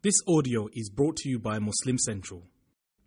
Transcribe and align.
This 0.00 0.14
audio 0.28 0.68
is 0.74 0.90
brought 0.90 1.16
to 1.16 1.28
you 1.28 1.40
by 1.40 1.58
Muslim 1.58 1.98
Central. 1.98 2.44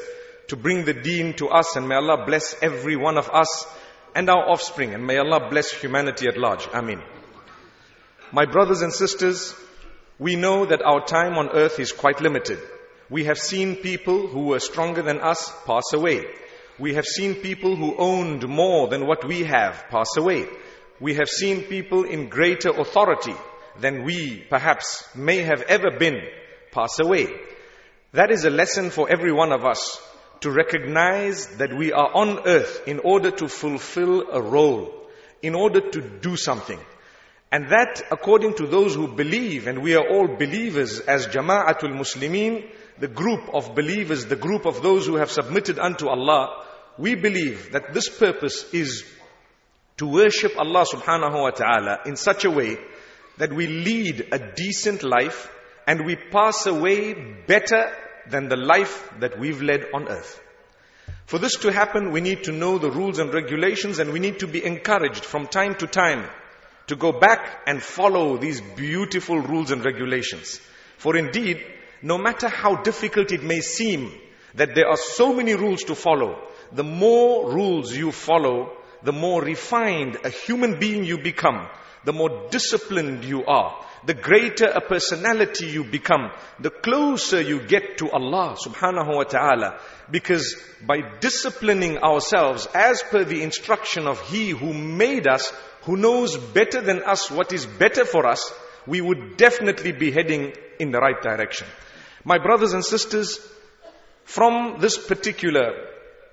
to 0.48 0.56
bring 0.56 0.84
the 0.84 0.94
deen 0.94 1.34
to 1.34 1.48
us. 1.48 1.76
And 1.76 1.88
may 1.88 1.94
Allah 1.94 2.24
bless 2.26 2.54
every 2.62 2.96
one 2.96 3.16
of 3.16 3.30
us 3.30 3.66
and 4.14 4.28
our 4.28 4.50
offspring. 4.50 4.94
And 4.94 5.06
may 5.06 5.18
Allah 5.18 5.48
bless 5.50 5.72
humanity 5.72 6.26
at 6.28 6.36
large. 6.36 6.68
Ameen. 6.72 7.02
My 8.32 8.44
brothers 8.44 8.82
and 8.82 8.92
sisters, 8.92 9.54
we 10.18 10.36
know 10.36 10.66
that 10.66 10.82
our 10.82 11.04
time 11.04 11.38
on 11.38 11.50
earth 11.50 11.80
is 11.80 11.92
quite 11.92 12.20
limited. 12.20 12.58
We 13.08 13.24
have 13.24 13.38
seen 13.38 13.76
people 13.76 14.28
who 14.28 14.44
were 14.46 14.60
stronger 14.60 15.02
than 15.02 15.20
us 15.20 15.52
pass 15.66 15.92
away. 15.94 16.26
We 16.78 16.94
have 16.94 17.06
seen 17.06 17.34
people 17.34 17.74
who 17.74 17.96
owned 17.96 18.46
more 18.48 18.88
than 18.88 19.06
what 19.06 19.26
we 19.26 19.44
have 19.44 19.84
pass 19.90 20.16
away. 20.16 20.46
We 21.00 21.14
have 21.14 21.28
seen 21.28 21.62
people 21.62 22.04
in 22.04 22.28
greater 22.28 22.70
authority 22.70 23.34
than 23.80 24.04
we 24.04 24.44
perhaps 24.48 25.04
may 25.14 25.38
have 25.38 25.62
ever 25.62 25.98
been 25.98 26.20
pass 26.70 26.98
away. 27.00 27.28
That 28.12 28.30
is 28.30 28.44
a 28.44 28.50
lesson 28.50 28.90
for 28.90 29.10
every 29.10 29.32
one 29.32 29.52
of 29.52 29.64
us 29.64 30.00
to 30.40 30.50
recognize 30.50 31.46
that 31.58 31.76
we 31.76 31.92
are 31.92 32.10
on 32.14 32.46
earth 32.46 32.82
in 32.86 32.98
order 33.00 33.30
to 33.30 33.48
fulfill 33.48 34.30
a 34.32 34.40
role, 34.40 34.92
in 35.42 35.54
order 35.54 35.80
to 35.90 36.00
do 36.20 36.36
something. 36.36 36.78
And 37.52 37.68
that, 37.70 38.02
according 38.10 38.54
to 38.54 38.66
those 38.66 38.94
who 38.94 39.08
believe, 39.08 39.66
and 39.66 39.82
we 39.82 39.96
are 39.96 40.08
all 40.08 40.28
believers 40.36 41.00
as 41.00 41.26
Jama'atul 41.26 41.98
Muslimin, 41.98 42.64
the 42.98 43.08
group 43.08 43.40
of 43.52 43.74
believers, 43.74 44.26
the 44.26 44.36
group 44.36 44.66
of 44.66 44.82
those 44.82 45.06
who 45.06 45.16
have 45.16 45.30
submitted 45.30 45.78
unto 45.78 46.08
Allah, 46.08 46.64
we 46.96 47.14
believe 47.16 47.72
that 47.72 47.92
this 47.92 48.08
purpose 48.08 48.72
is 48.72 49.04
to 49.96 50.06
worship 50.06 50.52
Allah 50.58 50.84
subhanahu 50.84 51.42
wa 51.42 51.50
ta'ala 51.50 52.00
in 52.06 52.16
such 52.16 52.44
a 52.44 52.50
way 52.50 52.78
that 53.40 53.54
we 53.54 53.66
lead 53.66 54.28
a 54.32 54.38
decent 54.54 55.02
life 55.02 55.50
and 55.86 56.04
we 56.04 56.14
pass 56.14 56.66
away 56.66 57.14
better 57.46 57.90
than 58.28 58.48
the 58.48 58.56
life 58.56 59.10
that 59.18 59.38
we've 59.38 59.62
led 59.62 59.86
on 59.94 60.08
earth. 60.08 60.38
For 61.24 61.38
this 61.38 61.56
to 61.60 61.72
happen, 61.72 62.12
we 62.12 62.20
need 62.20 62.44
to 62.44 62.52
know 62.52 62.76
the 62.76 62.90
rules 62.90 63.18
and 63.18 63.32
regulations 63.32 63.98
and 63.98 64.12
we 64.12 64.18
need 64.18 64.40
to 64.40 64.46
be 64.46 64.62
encouraged 64.62 65.24
from 65.24 65.46
time 65.46 65.74
to 65.76 65.86
time 65.86 66.28
to 66.88 66.96
go 66.96 67.12
back 67.12 67.62
and 67.66 67.82
follow 67.82 68.36
these 68.36 68.60
beautiful 68.60 69.38
rules 69.38 69.70
and 69.70 69.82
regulations. 69.82 70.60
For 70.98 71.16
indeed, 71.16 71.64
no 72.02 72.18
matter 72.18 72.48
how 72.48 72.82
difficult 72.82 73.32
it 73.32 73.42
may 73.42 73.60
seem 73.60 74.12
that 74.54 74.74
there 74.74 74.88
are 74.88 74.98
so 74.98 75.32
many 75.32 75.54
rules 75.54 75.84
to 75.84 75.94
follow, 75.94 76.46
the 76.72 76.84
more 76.84 77.50
rules 77.50 77.96
you 77.96 78.12
follow, 78.12 78.76
the 79.02 79.12
more 79.12 79.42
refined 79.42 80.18
a 80.24 80.28
human 80.28 80.78
being 80.78 81.04
you 81.04 81.16
become, 81.22 81.66
the 82.04 82.12
more 82.12 82.48
disciplined 82.50 83.24
you 83.24 83.44
are, 83.44 83.84
the 84.06 84.14
greater 84.14 84.66
a 84.66 84.80
personality 84.80 85.66
you 85.66 85.84
become, 85.84 86.30
the 86.58 86.70
closer 86.70 87.40
you 87.40 87.60
get 87.60 87.98
to 87.98 88.10
Allah 88.10 88.56
subhanahu 88.56 89.14
wa 89.14 89.24
ta'ala. 89.24 89.78
Because 90.10 90.56
by 90.86 91.02
disciplining 91.20 91.98
ourselves 91.98 92.66
as 92.74 93.02
per 93.02 93.24
the 93.24 93.42
instruction 93.42 94.06
of 94.06 94.20
He 94.28 94.50
who 94.50 94.72
made 94.72 95.28
us, 95.28 95.52
who 95.82 95.96
knows 95.96 96.36
better 96.36 96.80
than 96.80 97.02
us 97.02 97.30
what 97.30 97.52
is 97.52 97.66
better 97.66 98.04
for 98.04 98.26
us, 98.26 98.52
we 98.86 99.00
would 99.00 99.36
definitely 99.36 99.92
be 99.92 100.10
heading 100.10 100.52
in 100.78 100.90
the 100.90 100.98
right 100.98 101.20
direction. 101.20 101.66
My 102.24 102.38
brothers 102.38 102.72
and 102.72 102.84
sisters, 102.84 103.38
from 104.24 104.76
this 104.80 104.96
particular 104.96 105.72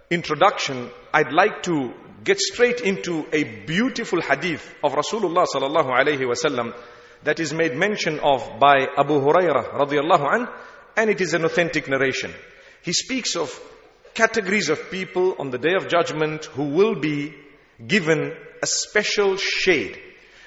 introduction, 0.09 0.89
I'd 1.13 1.33
like 1.33 1.63
to 1.63 1.93
get 2.27 2.39
straight 2.41 2.81
into 2.81 3.25
a 3.31 3.45
beautiful 3.65 4.21
hadith 4.21 4.75
of 4.83 4.91
Rasulullah 4.91 5.45
sallallahu 5.47 5.89
alayhi 5.97 6.27
wasallam 6.27 6.75
that 7.23 7.39
is 7.39 7.53
made 7.53 7.73
mention 7.73 8.19
of 8.19 8.59
by 8.59 8.85
Abu 8.97 9.13
Hurairah 9.21 9.71
radiallahu 9.71 10.35
an, 10.35 10.47
and 10.97 11.09
it 11.09 11.21
is 11.21 11.33
an 11.33 11.45
authentic 11.45 11.87
narration. 11.87 12.33
He 12.81 12.91
speaks 12.91 13.37
of 13.37 13.57
categories 14.13 14.67
of 14.67 14.91
people 14.91 15.35
on 15.39 15.51
the 15.51 15.57
day 15.57 15.75
of 15.75 15.87
judgment 15.87 16.43
who 16.45 16.63
will 16.63 16.95
be 16.99 17.33
given 17.87 18.33
a 18.61 18.67
special 18.67 19.37
shade. 19.37 19.97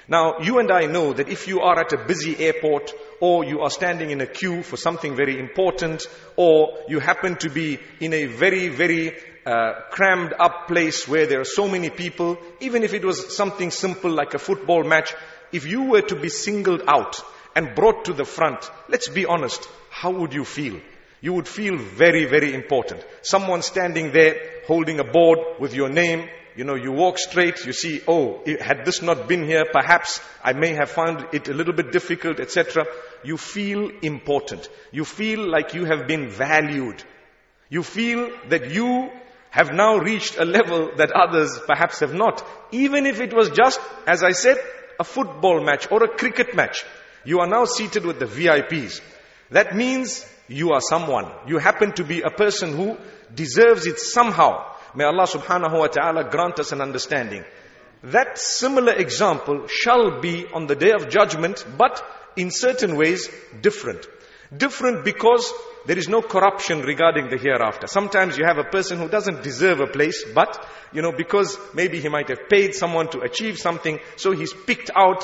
Now, 0.07 0.39
you 0.39 0.59
and 0.59 0.69
I 0.71 0.85
know 0.85 1.13
that 1.13 1.29
if 1.29 1.47
you 1.47 1.61
are 1.61 1.79
at 1.79 1.93
a 1.93 2.05
busy 2.05 2.37
airport, 2.37 2.93
or 3.19 3.43
you 3.43 3.61
are 3.61 3.69
standing 3.71 4.11
in 4.11 4.21
a 4.21 4.27
queue 4.27 4.61
for 4.61 4.77
something 4.77 5.15
very 5.15 5.39
important, 5.39 6.05
or 6.35 6.77
you 6.89 6.99
happen 6.99 7.37
to 7.37 7.49
be 7.49 7.79
in 7.99 8.13
a 8.13 8.25
very, 8.25 8.67
very 8.67 9.15
uh, 9.45 9.73
crammed 9.89 10.33
up 10.37 10.67
place 10.67 11.07
where 11.07 11.25
there 11.25 11.41
are 11.41 11.45
so 11.45 11.67
many 11.67 11.89
people, 11.89 12.37
even 12.59 12.83
if 12.83 12.93
it 12.93 13.03
was 13.03 13.35
something 13.35 13.71
simple 13.71 14.11
like 14.11 14.33
a 14.33 14.39
football 14.39 14.83
match, 14.83 15.13
if 15.51 15.65
you 15.65 15.83
were 15.83 16.01
to 16.01 16.15
be 16.15 16.29
singled 16.29 16.83
out 16.87 17.19
and 17.55 17.75
brought 17.75 18.05
to 18.05 18.13
the 18.13 18.25
front, 18.25 18.69
let's 18.87 19.09
be 19.09 19.25
honest, 19.25 19.67
how 19.89 20.11
would 20.11 20.33
you 20.33 20.45
feel? 20.45 20.79
You 21.21 21.33
would 21.33 21.47
feel 21.47 21.77
very, 21.77 22.25
very 22.25 22.53
important. 22.53 23.05
Someone 23.21 23.61
standing 23.61 24.11
there 24.11 24.61
holding 24.67 24.99
a 24.99 25.03
board 25.03 25.39
with 25.59 25.73
your 25.73 25.89
name, 25.89 26.27
you 26.55 26.63
know, 26.63 26.75
you 26.75 26.91
walk 26.91 27.17
straight, 27.17 27.65
you 27.65 27.73
see, 27.73 28.01
oh, 28.07 28.43
had 28.59 28.85
this 28.85 29.01
not 29.01 29.27
been 29.27 29.45
here, 29.45 29.63
perhaps 29.71 30.19
I 30.43 30.53
may 30.53 30.73
have 30.73 30.89
found 30.89 31.27
it 31.33 31.47
a 31.47 31.53
little 31.53 31.73
bit 31.73 31.91
difficult, 31.91 32.39
etc. 32.39 32.85
You 33.23 33.37
feel 33.37 33.89
important. 34.01 34.67
You 34.91 35.05
feel 35.05 35.47
like 35.47 35.73
you 35.73 35.85
have 35.85 36.07
been 36.07 36.29
valued. 36.29 37.03
You 37.69 37.83
feel 37.83 38.29
that 38.49 38.71
you 38.71 39.09
have 39.51 39.71
now 39.71 39.97
reached 39.97 40.37
a 40.37 40.45
level 40.45 40.91
that 40.95 41.11
others 41.11 41.59
perhaps 41.67 41.99
have 41.99 42.13
not. 42.13 42.43
Even 42.71 43.05
if 43.05 43.19
it 43.19 43.33
was 43.33 43.49
just, 43.49 43.79
as 44.07 44.23
I 44.23 44.31
said, 44.31 44.57
a 44.99 45.03
football 45.03 45.61
match 45.61 45.91
or 45.91 46.03
a 46.03 46.07
cricket 46.07 46.55
match. 46.55 46.85
You 47.25 47.41
are 47.41 47.47
now 47.47 47.65
seated 47.65 48.05
with 48.05 48.17
the 48.17 48.25
VIPs. 48.25 49.01
That 49.51 49.75
means 49.75 50.25
you 50.47 50.71
are 50.71 50.81
someone. 50.81 51.29
You 51.47 51.57
happen 51.57 51.91
to 51.93 52.03
be 52.05 52.21
a 52.21 52.31
person 52.31 52.75
who 52.75 52.97
deserves 53.35 53.85
it 53.87 53.99
somehow. 53.99 54.73
May 54.95 55.03
Allah 55.03 55.27
subhanahu 55.27 55.77
wa 55.77 55.87
ta'ala 55.87 56.29
grant 56.29 56.59
us 56.59 56.71
an 56.71 56.81
understanding. 56.81 57.43
That 58.03 58.37
similar 58.37 58.93
example 58.93 59.67
shall 59.67 60.21
be 60.21 60.47
on 60.47 60.67
the 60.67 60.75
day 60.75 60.91
of 60.91 61.09
judgment, 61.09 61.63
but 61.77 62.01
in 62.35 62.51
certain 62.51 62.95
ways 62.95 63.29
different. 63.61 64.07
Different 64.55 65.05
because 65.05 65.53
there 65.85 65.97
is 65.97 66.09
no 66.09 66.21
corruption 66.21 66.81
regarding 66.81 67.29
the 67.29 67.37
hereafter. 67.37 67.87
Sometimes 67.87 68.37
you 68.37 68.45
have 68.45 68.57
a 68.57 68.69
person 68.69 68.97
who 68.97 69.07
doesn't 69.07 69.43
deserve 69.43 69.79
a 69.79 69.87
place, 69.87 70.25
but, 70.35 70.65
you 70.91 71.01
know, 71.01 71.13
because 71.13 71.57
maybe 71.73 72.01
he 72.01 72.09
might 72.09 72.27
have 72.27 72.49
paid 72.49 72.75
someone 72.75 73.09
to 73.11 73.21
achieve 73.21 73.57
something, 73.57 73.99
so 74.17 74.31
he's 74.31 74.53
picked 74.53 74.91
out 74.93 75.23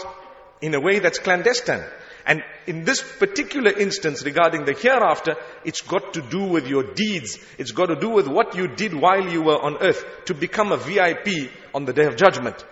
in 0.62 0.74
a 0.74 0.80
way 0.80 1.00
that's 1.00 1.20
clandestine. 1.20 1.84
And 2.26 2.42
in 2.66 2.84
this 2.84 3.02
particular 3.02 3.72
instance 3.72 4.24
regarding 4.24 4.66
the 4.66 4.74
hereafter, 4.74 5.36
it's 5.64 5.82
got 5.82 6.14
to 6.14 6.22
do 6.22 6.44
with 6.44 6.68
your 6.68 6.84
deeds. 6.94 7.38
It's 7.58 7.72
got 7.72 7.86
to 7.88 7.96
do 7.96 8.10
with 8.10 8.28
what 8.28 8.56
you 8.56 8.68
did 8.68 8.94
while 8.94 9.30
you 9.30 9.42
were 9.42 9.58
on 9.58 9.78
earth 9.82 10.06
to 10.26 10.34
become 10.34 10.72
a 10.72 10.78
VIP 10.78 11.52
on 11.74 11.86
the 11.86 11.94
day 11.94 12.06
of 12.06 12.18
judgment. 12.18 12.66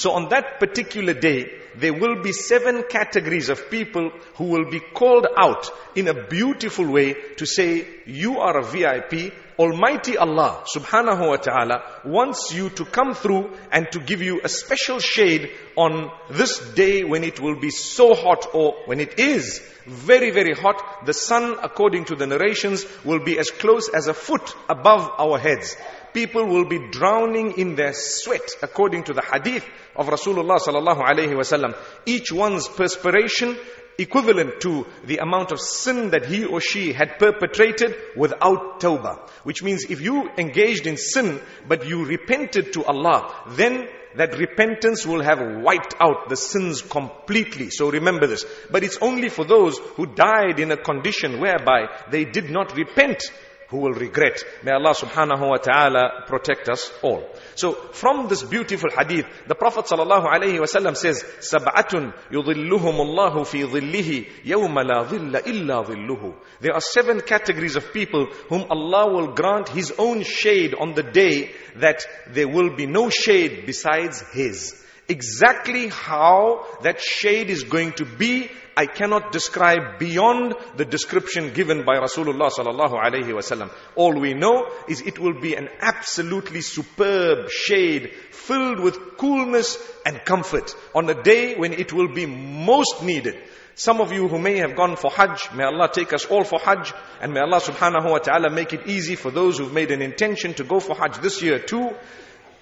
So 0.00 0.12
on 0.12 0.30
that 0.30 0.58
particular 0.58 1.12
day, 1.12 1.52
there 1.76 1.92
will 1.92 2.22
be 2.22 2.32
seven 2.32 2.84
categories 2.88 3.50
of 3.50 3.68
people 3.70 4.08
who 4.36 4.44
will 4.44 4.70
be 4.70 4.80
called 4.80 5.26
out 5.36 5.68
in 5.94 6.08
a 6.08 6.14
beautiful 6.26 6.90
way 6.90 7.12
to 7.36 7.44
say, 7.44 7.86
you 8.06 8.38
are 8.38 8.56
a 8.56 8.64
VIP 8.64 9.34
Almighty 9.60 10.16
Allah 10.16 10.64
subhanahu 10.74 11.28
wa 11.28 11.36
ta'ala 11.36 11.82
wants 12.06 12.50
you 12.50 12.70
to 12.70 12.86
come 12.86 13.12
through 13.12 13.54
and 13.70 13.86
to 13.92 14.00
give 14.00 14.22
you 14.22 14.40
a 14.42 14.48
special 14.48 15.00
shade 15.00 15.50
on 15.76 16.10
this 16.30 16.58
day 16.72 17.04
when 17.04 17.24
it 17.24 17.40
will 17.40 17.60
be 17.60 17.68
so 17.68 18.14
hot 18.14 18.46
or 18.54 18.76
when 18.86 19.00
it 19.00 19.18
is 19.18 19.60
very, 19.86 20.30
very 20.30 20.54
hot. 20.54 21.04
The 21.04 21.12
sun, 21.12 21.56
according 21.62 22.06
to 22.06 22.16
the 22.16 22.26
narrations, 22.26 22.86
will 23.04 23.22
be 23.22 23.38
as 23.38 23.50
close 23.50 23.90
as 23.90 24.06
a 24.06 24.14
foot 24.14 24.54
above 24.70 25.10
our 25.18 25.38
heads 25.38 25.76
people 26.12 26.46
will 26.46 26.64
be 26.64 26.90
drowning 26.90 27.58
in 27.58 27.76
their 27.76 27.92
sweat 27.92 28.48
according 28.62 29.04
to 29.04 29.12
the 29.12 29.22
hadith 29.22 29.64
of 29.96 30.08
Rasulullah 30.08 30.58
sallallahu 30.58 31.02
alaihi 31.02 31.34
wasallam. 31.34 31.76
Each 32.06 32.32
one's 32.32 32.68
perspiration 32.68 33.56
equivalent 33.98 34.60
to 34.60 34.86
the 35.04 35.18
amount 35.18 35.52
of 35.52 35.60
sin 35.60 36.10
that 36.10 36.26
he 36.26 36.44
or 36.44 36.60
she 36.60 36.92
had 36.92 37.18
perpetrated 37.18 37.94
without 38.16 38.80
tawbah. 38.80 39.28
Which 39.42 39.62
means 39.62 39.84
if 39.84 40.00
you 40.00 40.28
engaged 40.38 40.86
in 40.86 40.96
sin, 40.96 41.40
but 41.68 41.86
you 41.86 42.04
repented 42.04 42.72
to 42.74 42.84
Allah, 42.84 43.34
then 43.48 43.88
that 44.16 44.38
repentance 44.38 45.06
will 45.06 45.22
have 45.22 45.62
wiped 45.62 45.94
out 46.00 46.28
the 46.28 46.36
sins 46.36 46.82
completely. 46.82 47.70
So 47.70 47.90
remember 47.90 48.26
this. 48.26 48.44
But 48.70 48.82
it's 48.82 48.98
only 49.00 49.28
for 49.28 49.44
those 49.44 49.78
who 49.78 50.06
died 50.06 50.58
in 50.58 50.72
a 50.72 50.76
condition 50.76 51.40
whereby 51.40 51.86
they 52.10 52.24
did 52.24 52.50
not 52.50 52.76
repent 52.76 53.22
who 53.69 53.77
will 53.77 53.93
regret. 53.93 54.43
May 54.63 54.71
Allah 54.71 54.93
subhanahu 54.93 55.49
wa 55.49 55.57
ta'ala 55.57 56.23
protect 56.27 56.69
us 56.69 56.91
all. 57.01 57.27
So 57.55 57.73
from 57.73 58.27
this 58.27 58.43
beautiful 58.43 58.89
hadith, 58.95 59.25
the 59.47 59.55
Prophet 59.55 59.85
sallallahu 59.85 60.25
alayhi 60.25 60.59
wasallam 60.59 60.95
says, 60.95 61.23
سَبْعَةٌ 61.39 62.13
يُظِلُّهُمُ 62.31 62.69
اللَّهُ 62.69 63.45
فِي 63.45 63.65
ظِلِّهِ 63.65 64.27
يَوْمَ 64.45 64.75
لَا 64.75 65.05
ظِلَّ 65.05 65.31
إِلَّا 65.31 65.85
ظِلُّهُ 65.87 66.35
There 66.61 66.73
are 66.73 66.81
seven 66.81 67.21
categories 67.21 67.75
of 67.75 67.91
people 67.91 68.27
whom 68.49 68.65
Allah 68.69 69.11
will 69.11 69.33
grant 69.33 69.69
His 69.69 69.91
own 69.97 70.23
shade 70.23 70.75
on 70.75 70.93
the 70.93 71.03
day 71.03 71.51
that 71.77 72.05
there 72.29 72.47
will 72.47 72.75
be 72.75 72.85
no 72.85 73.09
shade 73.09 73.65
besides 73.65 74.23
His. 74.31 74.81
Exactly 75.10 75.88
how 75.88 76.64
that 76.82 77.00
shade 77.00 77.50
is 77.50 77.64
going 77.64 77.94
to 77.94 78.04
be, 78.04 78.48
I 78.76 78.86
cannot 78.86 79.32
describe 79.32 79.98
beyond 79.98 80.54
the 80.76 80.84
description 80.84 81.52
given 81.52 81.84
by 81.84 81.96
Rasulullah 81.96 82.48
sallallahu 82.48 82.94
alaihi 82.94 83.34
wasallam. 83.34 83.72
All 83.96 84.14
we 84.20 84.34
know 84.34 84.70
is 84.88 85.00
it 85.00 85.18
will 85.18 85.40
be 85.40 85.56
an 85.56 85.68
absolutely 85.80 86.60
superb 86.60 87.50
shade 87.50 88.12
filled 88.30 88.78
with 88.78 89.16
coolness 89.16 89.76
and 90.06 90.24
comfort 90.24 90.72
on 90.94 91.10
a 91.10 91.20
day 91.20 91.56
when 91.56 91.72
it 91.72 91.92
will 91.92 92.14
be 92.14 92.26
most 92.26 93.02
needed. 93.02 93.34
Some 93.74 94.00
of 94.00 94.12
you 94.12 94.28
who 94.28 94.38
may 94.38 94.58
have 94.58 94.76
gone 94.76 94.94
for 94.94 95.10
Hajj, 95.10 95.50
may 95.56 95.64
Allah 95.64 95.90
take 95.92 96.12
us 96.12 96.24
all 96.26 96.44
for 96.44 96.60
Hajj, 96.60 96.92
and 97.20 97.32
may 97.32 97.40
Allah 97.40 97.60
subhanahu 97.60 98.08
wa 98.12 98.18
ta'ala 98.18 98.48
make 98.50 98.72
it 98.72 98.86
easy 98.86 99.16
for 99.16 99.32
those 99.32 99.58
who've 99.58 99.72
made 99.72 99.90
an 99.90 100.02
intention 100.02 100.54
to 100.54 100.62
go 100.62 100.78
for 100.78 100.94
Hajj 100.94 101.18
this 101.18 101.42
year 101.42 101.58
too. 101.58 101.90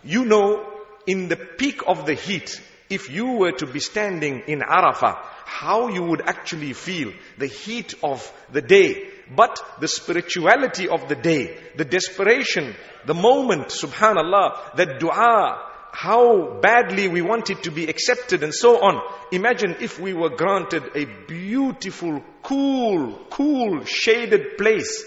You 0.03 0.25
know 0.25 0.78
in 1.09 1.29
the 1.29 1.37
peak 1.37 1.81
of 1.87 2.05
the 2.05 2.13
heat, 2.13 2.61
if 2.91 3.11
you 3.11 3.39
were 3.39 3.53
to 3.53 3.67
be 3.67 3.81
standing 3.81 4.43
in 4.47 4.61
Arafah, 4.61 5.17
how 5.47 5.89
you 5.89 6.03
would 6.03 6.21
actually 6.21 6.75
feel 6.75 7.13
the 7.39 7.47
heat 7.47 7.95
of 8.03 8.31
the 8.53 8.61
day, 8.61 9.09
but 9.35 9.59
the 9.81 9.89
spirituality 9.89 10.87
of 10.87 11.09
the 11.09 11.15
day, 11.15 11.57
the 11.77 11.85
desperation, 11.87 12.75
the 13.07 13.15
moment, 13.15 13.69
subhanallah, 13.69 14.77
that 14.77 15.01
dua, 15.01 15.65
how 15.93 16.61
badly 16.61 17.09
we 17.09 17.23
want 17.23 17.49
it 17.49 17.63
to 17.63 17.71
be 17.71 17.87
accepted 17.89 18.43
and 18.43 18.55
so 18.55 18.79
on. 18.79 19.01
Imagine 19.33 19.77
if 19.81 19.99
we 19.99 20.13
were 20.13 20.37
granted 20.37 20.83
a 20.95 21.07
beautiful, 21.27 22.23
cool, 22.43 23.19
cool, 23.31 23.83
shaded 23.87 24.59
place. 24.59 25.05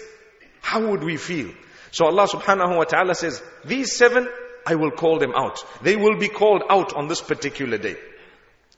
How 0.60 0.90
would 0.90 1.04
we 1.04 1.16
feel? 1.16 1.52
So 1.92 2.06
Allah 2.06 2.26
subhanahu 2.26 2.76
wa 2.76 2.84
ta'ala 2.84 3.14
says, 3.14 3.40
these 3.64 3.94
seven 3.94 4.26
I 4.66 4.74
will 4.76 4.90
call 4.90 5.18
them 5.18 5.32
out. 5.34 5.64
They 5.82 5.96
will 5.96 6.18
be 6.18 6.28
called 6.28 6.62
out 6.68 6.94
on 6.94 7.08
this 7.08 7.20
particular 7.20 7.78
day. 7.78 7.96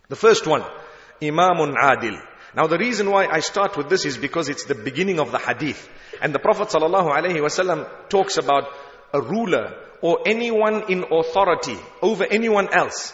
The 0.09 0.17
first 0.17 0.47
one, 0.47 0.63
Imamun 1.21 1.75
Adil. 1.75 2.21
Now 2.55 2.67
the 2.67 2.79
reason 2.79 3.11
why 3.11 3.27
I 3.27 3.41
start 3.41 3.77
with 3.77 3.89
this 3.89 4.05
is 4.05 4.17
because 4.17 4.49
it's 4.49 4.65
the 4.65 4.75
beginning 4.75 5.19
of 5.19 5.33
the 5.33 5.39
hadith. 5.39 5.89
And 6.23 6.35
the 6.35 6.39
Prophet 6.39 6.69
ﷺ 6.69 8.09
talks 8.09 8.37
about 8.37 8.69
a 9.13 9.21
ruler 9.21 9.75
or 10.01 10.21
anyone 10.27 10.91
in 10.91 11.05
authority 11.11 11.77
over 12.03 12.25
anyone 12.25 12.69
else 12.73 13.13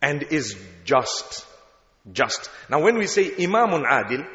and 0.00 0.22
is 0.22 0.56
just. 0.84 1.46
Just. 2.12 2.50
Now 2.68 2.82
when 2.82 2.98
we 2.98 3.06
say 3.06 3.30
Imamun 3.30 3.84
Adil, 3.86 4.26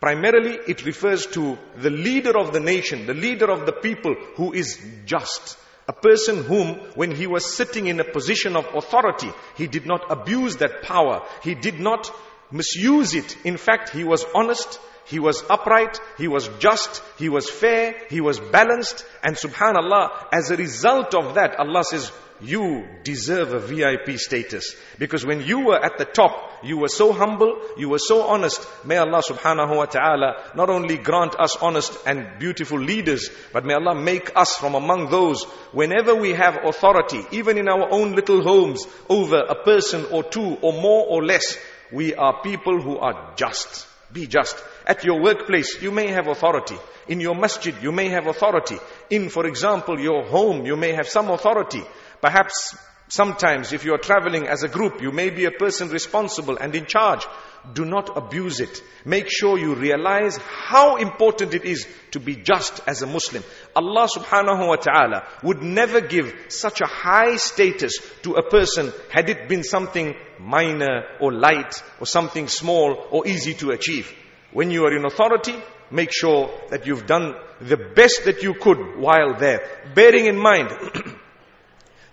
primarily 0.00 0.58
it 0.68 0.86
refers 0.86 1.26
to 1.26 1.58
the 1.76 1.90
leader 1.90 2.38
of 2.38 2.52
the 2.52 2.60
nation, 2.60 3.06
the 3.06 3.14
leader 3.14 3.50
of 3.50 3.66
the 3.66 3.72
people 3.72 4.14
who 4.36 4.52
is 4.52 4.78
just. 5.04 5.58
A 5.88 5.92
person 5.92 6.42
whom, 6.42 6.74
when 6.94 7.12
he 7.12 7.26
was 7.26 7.56
sitting 7.56 7.86
in 7.86 8.00
a 8.00 8.04
position 8.04 8.56
of 8.56 8.66
authority, 8.74 9.30
he 9.56 9.68
did 9.68 9.86
not 9.86 10.10
abuse 10.10 10.56
that 10.56 10.82
power. 10.82 11.22
He 11.44 11.54
did 11.54 11.78
not 11.78 12.10
misuse 12.50 13.14
it. 13.14 13.36
In 13.44 13.56
fact, 13.56 13.90
he 13.90 14.02
was 14.02 14.24
honest, 14.34 14.80
he 15.06 15.20
was 15.20 15.44
upright, 15.48 16.00
he 16.18 16.26
was 16.26 16.48
just, 16.58 17.02
he 17.18 17.28
was 17.28 17.48
fair, 17.48 17.94
he 18.10 18.20
was 18.20 18.40
balanced. 18.40 19.04
And 19.22 19.36
subhanallah, 19.36 20.26
as 20.32 20.50
a 20.50 20.56
result 20.56 21.14
of 21.14 21.34
that, 21.34 21.56
Allah 21.58 21.84
says, 21.84 22.10
you 22.40 22.86
deserve 23.02 23.52
a 23.52 23.58
VIP 23.58 24.18
status. 24.18 24.74
Because 24.98 25.24
when 25.24 25.42
you 25.42 25.66
were 25.66 25.82
at 25.82 25.98
the 25.98 26.04
top, 26.04 26.52
you 26.62 26.78
were 26.78 26.88
so 26.88 27.12
humble, 27.12 27.60
you 27.76 27.88
were 27.88 27.98
so 27.98 28.22
honest. 28.22 28.66
May 28.84 28.96
Allah 28.96 29.22
subhanahu 29.22 29.76
wa 29.76 29.86
ta'ala 29.86 30.52
not 30.54 30.70
only 30.70 30.96
grant 30.96 31.34
us 31.38 31.56
honest 31.56 31.96
and 32.06 32.38
beautiful 32.38 32.78
leaders, 32.78 33.30
but 33.52 33.64
may 33.64 33.74
Allah 33.74 33.94
make 33.94 34.32
us 34.36 34.56
from 34.56 34.74
among 34.74 35.10
those, 35.10 35.44
whenever 35.72 36.14
we 36.14 36.30
have 36.30 36.64
authority, 36.64 37.20
even 37.32 37.58
in 37.58 37.68
our 37.68 37.90
own 37.90 38.12
little 38.14 38.42
homes, 38.42 38.84
over 39.08 39.38
a 39.38 39.62
person 39.64 40.04
or 40.10 40.22
two 40.22 40.56
or 40.62 40.72
more 40.72 41.06
or 41.06 41.24
less, 41.24 41.58
we 41.92 42.14
are 42.14 42.42
people 42.42 42.80
who 42.80 42.98
are 42.98 43.34
just. 43.36 43.86
Be 44.12 44.26
just. 44.26 44.56
At 44.86 45.04
your 45.04 45.20
workplace, 45.20 45.82
you 45.82 45.90
may 45.90 46.08
have 46.08 46.28
authority. 46.28 46.76
In 47.08 47.20
your 47.20 47.34
masjid, 47.34 47.74
you 47.82 47.92
may 47.92 48.08
have 48.08 48.26
authority. 48.26 48.78
In, 49.10 49.28
for 49.28 49.46
example, 49.46 49.98
your 49.98 50.24
home, 50.24 50.64
you 50.64 50.76
may 50.76 50.92
have 50.92 51.08
some 51.08 51.30
authority. 51.30 51.82
Perhaps 52.20 52.76
sometimes 53.08 53.72
if 53.72 53.84
you 53.84 53.94
are 53.94 53.98
traveling 53.98 54.46
as 54.48 54.62
a 54.62 54.68
group, 54.68 55.00
you 55.00 55.12
may 55.12 55.30
be 55.30 55.44
a 55.44 55.50
person 55.50 55.88
responsible 55.88 56.56
and 56.56 56.74
in 56.74 56.86
charge. 56.86 57.26
Do 57.72 57.84
not 57.84 58.16
abuse 58.16 58.60
it. 58.60 58.80
Make 59.04 59.26
sure 59.28 59.58
you 59.58 59.74
realize 59.74 60.36
how 60.36 60.96
important 60.96 61.54
it 61.54 61.64
is 61.64 61.86
to 62.12 62.20
be 62.20 62.36
just 62.36 62.80
as 62.86 63.02
a 63.02 63.06
Muslim. 63.06 63.42
Allah 63.74 64.08
subhanahu 64.16 64.68
wa 64.68 64.76
ta'ala 64.76 65.26
would 65.42 65.62
never 65.62 66.00
give 66.00 66.32
such 66.48 66.80
a 66.80 66.86
high 66.86 67.36
status 67.36 67.98
to 68.22 68.34
a 68.34 68.48
person 68.48 68.92
had 69.10 69.28
it 69.28 69.48
been 69.48 69.64
something 69.64 70.14
minor 70.38 71.02
or 71.20 71.32
light 71.32 71.82
or 71.98 72.06
something 72.06 72.46
small 72.46 73.08
or 73.10 73.26
easy 73.26 73.54
to 73.54 73.70
achieve. 73.70 74.12
When 74.52 74.70
you 74.70 74.84
are 74.84 74.96
in 74.96 75.04
authority, 75.04 75.56
make 75.90 76.12
sure 76.12 76.50
that 76.70 76.86
you've 76.86 77.06
done 77.06 77.34
the 77.60 77.76
best 77.76 78.24
that 78.26 78.42
you 78.42 78.54
could 78.54 78.96
while 78.96 79.34
there. 79.38 79.60
Bearing 79.94 80.26
in 80.26 80.38
mind 80.38 80.70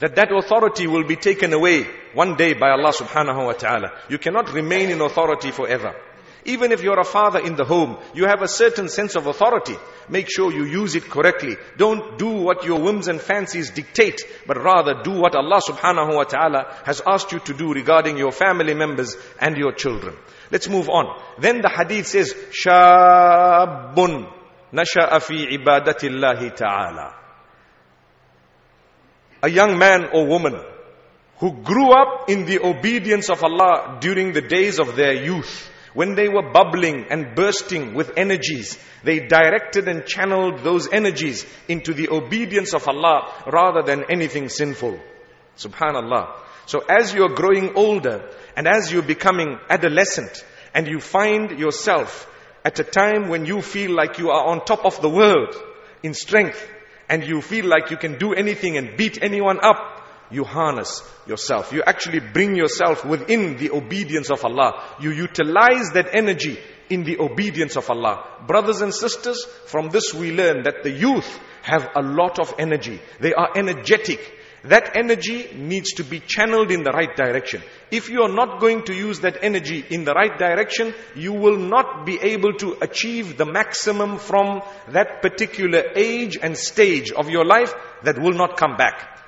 that 0.02 0.14
that 0.16 0.32
authority 0.32 0.86
will 0.86 1.04
be 1.04 1.16
taken 1.16 1.52
away 1.52 1.86
one 2.14 2.36
day 2.36 2.54
by 2.54 2.70
Allah 2.70 2.92
subhanahu 2.92 3.46
wa 3.46 3.52
ta'ala. 3.52 3.92
You 4.08 4.18
cannot 4.18 4.52
remain 4.52 4.90
in 4.90 5.00
authority 5.00 5.50
forever. 5.50 5.94
Even 6.44 6.72
if 6.72 6.82
you're 6.82 6.98
a 6.98 7.04
father 7.04 7.40
in 7.40 7.56
the 7.56 7.64
home, 7.64 7.98
you 8.14 8.26
have 8.26 8.42
a 8.42 8.48
certain 8.48 8.88
sense 8.88 9.16
of 9.16 9.26
authority. 9.26 9.74
Make 10.08 10.28
sure 10.30 10.52
you 10.52 10.64
use 10.64 10.94
it 10.94 11.10
correctly. 11.10 11.56
Don't 11.76 12.16
do 12.16 12.28
what 12.28 12.64
your 12.64 12.80
whims 12.80 13.08
and 13.08 13.20
fancies 13.20 13.70
dictate, 13.70 14.22
but 14.46 14.56
rather 14.56 15.02
do 15.02 15.10
what 15.10 15.34
Allah 15.34 15.60
subhanahu 15.68 16.14
wa 16.14 16.24
ta'ala 16.24 16.74
has 16.84 17.02
asked 17.06 17.32
you 17.32 17.40
to 17.40 17.54
do 17.54 17.74
regarding 17.74 18.16
your 18.16 18.32
family 18.32 18.74
members 18.74 19.16
and 19.40 19.56
your 19.56 19.72
children. 19.72 20.16
Let's 20.50 20.68
move 20.68 20.88
on. 20.88 21.20
Then 21.38 21.60
the 21.60 21.68
hadith 21.68 22.06
says, 22.06 22.32
شَابٌ 22.32 23.94
نَشَأَ 24.72 25.10
فِي 25.20 25.48
عِبَادَةِ 25.52 26.00
اللَّهِ 26.08 26.56
تَعَالَى 26.56 27.12
a 29.43 29.49
young 29.49 29.77
man 29.77 30.05
or 30.13 30.25
woman 30.25 30.55
who 31.39 31.51
grew 31.51 31.91
up 31.91 32.29
in 32.29 32.45
the 32.45 32.65
obedience 32.65 33.29
of 33.29 33.43
Allah 33.43 33.97
during 33.99 34.31
the 34.31 34.41
days 34.41 34.79
of 34.79 34.95
their 34.95 35.13
youth, 35.13 35.69
when 35.93 36.15
they 36.15 36.29
were 36.29 36.51
bubbling 36.51 37.07
and 37.09 37.35
bursting 37.35 37.93
with 37.93 38.17
energies, 38.17 38.79
they 39.03 39.27
directed 39.27 39.89
and 39.89 40.05
channeled 40.05 40.63
those 40.63 40.87
energies 40.91 41.45
into 41.67 41.93
the 41.93 42.09
obedience 42.09 42.73
of 42.73 42.87
Allah 42.87 43.33
rather 43.45 43.83
than 43.83 44.05
anything 44.09 44.47
sinful. 44.47 44.97
Subhanallah. 45.57 46.39
So 46.65 46.79
as 46.79 47.13
you're 47.13 47.35
growing 47.35 47.75
older 47.75 48.31
and 48.55 48.65
as 48.65 48.91
you're 48.91 49.01
becoming 49.03 49.59
adolescent 49.69 50.45
and 50.73 50.87
you 50.87 51.01
find 51.01 51.59
yourself 51.59 52.29
at 52.63 52.79
a 52.79 52.85
time 52.85 53.27
when 53.27 53.45
you 53.45 53.61
feel 53.61 53.91
like 53.91 54.17
you 54.17 54.29
are 54.29 54.45
on 54.47 54.63
top 54.63 54.85
of 54.85 55.01
the 55.01 55.09
world 55.09 55.53
in 56.01 56.13
strength, 56.13 56.65
and 57.13 57.23
you 57.27 57.41
feel 57.43 57.67
like 57.67 57.91
you 57.91 57.97
can 57.97 58.17
do 58.17 58.33
anything 58.33 58.75
and 58.75 58.97
beat 58.97 59.21
anyone 59.21 59.59
up, 59.61 60.01
you 60.31 60.43
harness 60.43 61.07
yourself. 61.27 61.71
You 61.71 61.83
actually 61.85 62.21
bring 62.21 62.55
yourself 62.55 63.05
within 63.05 63.55
the 63.57 63.69
obedience 63.69 64.31
of 64.31 64.43
Allah. 64.43 64.83
You 64.99 65.11
utilize 65.11 65.91
that 65.93 66.09
energy 66.11 66.57
in 66.89 67.03
the 67.03 67.19
obedience 67.19 67.77
of 67.77 67.87
Allah. 67.91 68.25
Brothers 68.47 68.81
and 68.81 68.91
sisters, 68.91 69.45
from 69.67 69.89
this 69.89 70.11
we 70.11 70.31
learn 70.31 70.63
that 70.63 70.81
the 70.81 70.89
youth 70.89 71.39
have 71.61 71.87
a 71.95 72.01
lot 72.01 72.39
of 72.39 72.55
energy. 72.57 72.99
They 73.19 73.35
are 73.35 73.49
energetic 73.55 74.19
That 74.64 74.96
energy 74.96 75.50
needs 75.54 75.94
to 75.94 76.04
be 76.04 76.20
channeled 76.20 76.70
in 76.70 76.82
the 76.82 76.90
right 76.90 77.14
direction. 77.14 77.62
If 77.90 78.08
you 78.10 78.22
are 78.22 78.32
not 78.32 78.60
going 78.60 78.82
to 78.84 78.94
use 78.94 79.20
that 79.20 79.38
energy 79.42 79.84
in 79.88 80.04
the 80.04 80.12
right 80.12 80.36
direction, 80.36 80.94
you 81.14 81.32
will 81.32 81.56
not 81.56 82.04
be 82.04 82.18
able 82.20 82.54
to 82.54 82.76
achieve 82.82 83.36
the 83.36 83.46
maximum 83.46 84.18
from 84.18 84.62
that 84.88 85.22
particular 85.22 85.82
age 85.94 86.38
and 86.42 86.56
stage 86.56 87.12
of 87.12 87.30
your 87.30 87.44
life 87.44 87.72
that 88.02 88.18
will 88.18 88.34
not 88.34 88.56
come 88.56 88.76
back. 88.76 89.20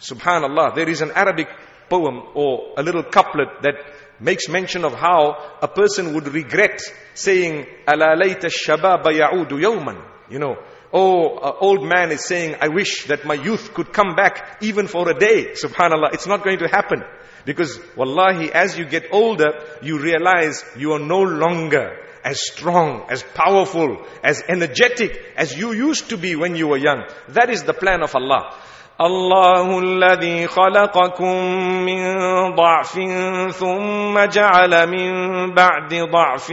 Subhanallah, 0.00 0.74
there 0.74 0.88
is 0.88 1.00
an 1.00 1.12
Arabic 1.14 1.48
poem 1.88 2.22
or 2.34 2.74
a 2.76 2.82
little 2.82 3.04
couplet 3.04 3.62
that 3.62 3.74
makes 4.20 4.48
mention 4.48 4.84
of 4.84 4.94
how 4.94 5.36
a 5.62 5.68
person 5.68 6.14
would 6.14 6.28
regret 6.28 6.80
saying, 7.14 7.66
أَلَا 7.86 8.16
لَيْتَ 8.20 8.44
الشَّبَابَ 8.44 9.04
يَعُودُ 9.04 9.50
يَوْمًا 9.50 10.02
You 10.30 10.38
know, 10.38 10.56
Oh, 10.92 11.38
an 11.38 11.54
old 11.60 11.82
man 11.82 12.12
is 12.12 12.24
saying, 12.24 12.56
I 12.60 12.68
wish 12.68 13.06
that 13.06 13.24
my 13.24 13.34
youth 13.34 13.74
could 13.74 13.92
come 13.92 14.14
back 14.14 14.58
even 14.62 14.86
for 14.86 15.08
a 15.10 15.14
day. 15.18 15.52
Subhanallah, 15.54 16.14
it's 16.14 16.26
not 16.26 16.44
going 16.44 16.58
to 16.58 16.68
happen. 16.68 17.02
Because 17.44 17.78
wallahi, 17.96 18.52
as 18.52 18.78
you 18.78 18.84
get 18.84 19.08
older, 19.10 19.52
you 19.82 19.98
realize 19.98 20.64
you 20.76 20.92
are 20.92 21.00
no 21.00 21.20
longer 21.22 21.98
as 22.24 22.40
strong, 22.40 23.06
as 23.10 23.22
powerful, 23.34 24.06
as 24.22 24.42
energetic 24.48 25.20
as 25.36 25.56
you 25.56 25.72
used 25.72 26.10
to 26.10 26.16
be 26.16 26.36
when 26.36 26.56
you 26.56 26.68
were 26.68 26.78
young. 26.78 27.04
That 27.28 27.50
is 27.50 27.64
the 27.64 27.74
plan 27.74 28.02
of 28.02 28.14
Allah. 28.14 28.54
الله 29.00 29.78
الذي 29.78 30.46
خلقكم 30.46 31.36
من 31.84 32.00
ضعف 32.54 32.92
ثم 33.50 34.24
جعل 34.24 34.86
من 34.86 35.54
بعد 35.54 35.94
ضعف 35.94 36.52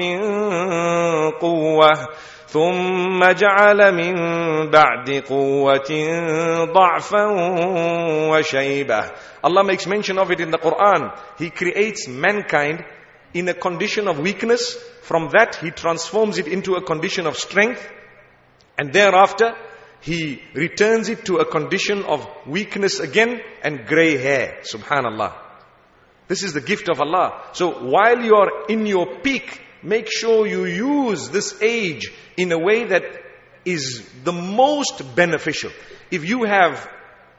قوه 1.39 2.07
ثم 2.51 3.23
جعل 3.23 3.91
من 3.95 4.15
بعد 4.69 5.09
قوة 5.29 5.91
ضعفا 6.73 7.25
وشيبة 8.29 9.11
Allah 9.43 9.63
makes 9.63 9.87
mention 9.87 10.19
of 10.19 10.29
it 10.31 10.39
in 10.39 10.51
the 10.51 10.57
Quran. 10.57 11.17
He 11.39 11.49
creates 11.49 12.07
mankind 12.07 12.83
in 13.33 13.47
a 13.47 13.53
condition 13.53 14.07
of 14.07 14.19
weakness. 14.19 14.75
From 15.01 15.29
that, 15.29 15.55
He 15.55 15.71
transforms 15.71 16.37
it 16.37 16.47
into 16.47 16.75
a 16.75 16.81
condition 16.83 17.25
of 17.25 17.37
strength. 17.37 17.81
And 18.77 18.93
thereafter, 18.93 19.55
He 20.01 20.41
returns 20.53 21.09
it 21.09 21.25
to 21.25 21.37
a 21.37 21.45
condition 21.45 22.03
of 22.03 22.27
weakness 22.45 22.99
again 22.99 23.39
and 23.63 23.85
grey 23.87 24.17
hair. 24.17 24.59
Subhanallah. 24.63 25.33
This 26.27 26.43
is 26.43 26.53
the 26.53 26.61
gift 26.61 26.89
of 26.89 26.99
Allah. 27.01 27.41
So 27.53 27.71
while 27.71 28.21
you 28.21 28.35
are 28.35 28.65
in 28.69 28.85
your 28.85 29.19
peak, 29.21 29.61
make 29.82 30.10
sure 30.10 30.46
you 30.46 30.64
use 30.64 31.28
this 31.30 31.60
age 31.62 32.12
in 32.36 32.52
a 32.52 32.58
way 32.58 32.84
that 32.84 33.04
is 33.64 34.08
the 34.24 34.32
most 34.32 35.14
beneficial. 35.14 35.70
If 36.10 36.28
you 36.28 36.44
have 36.44 36.88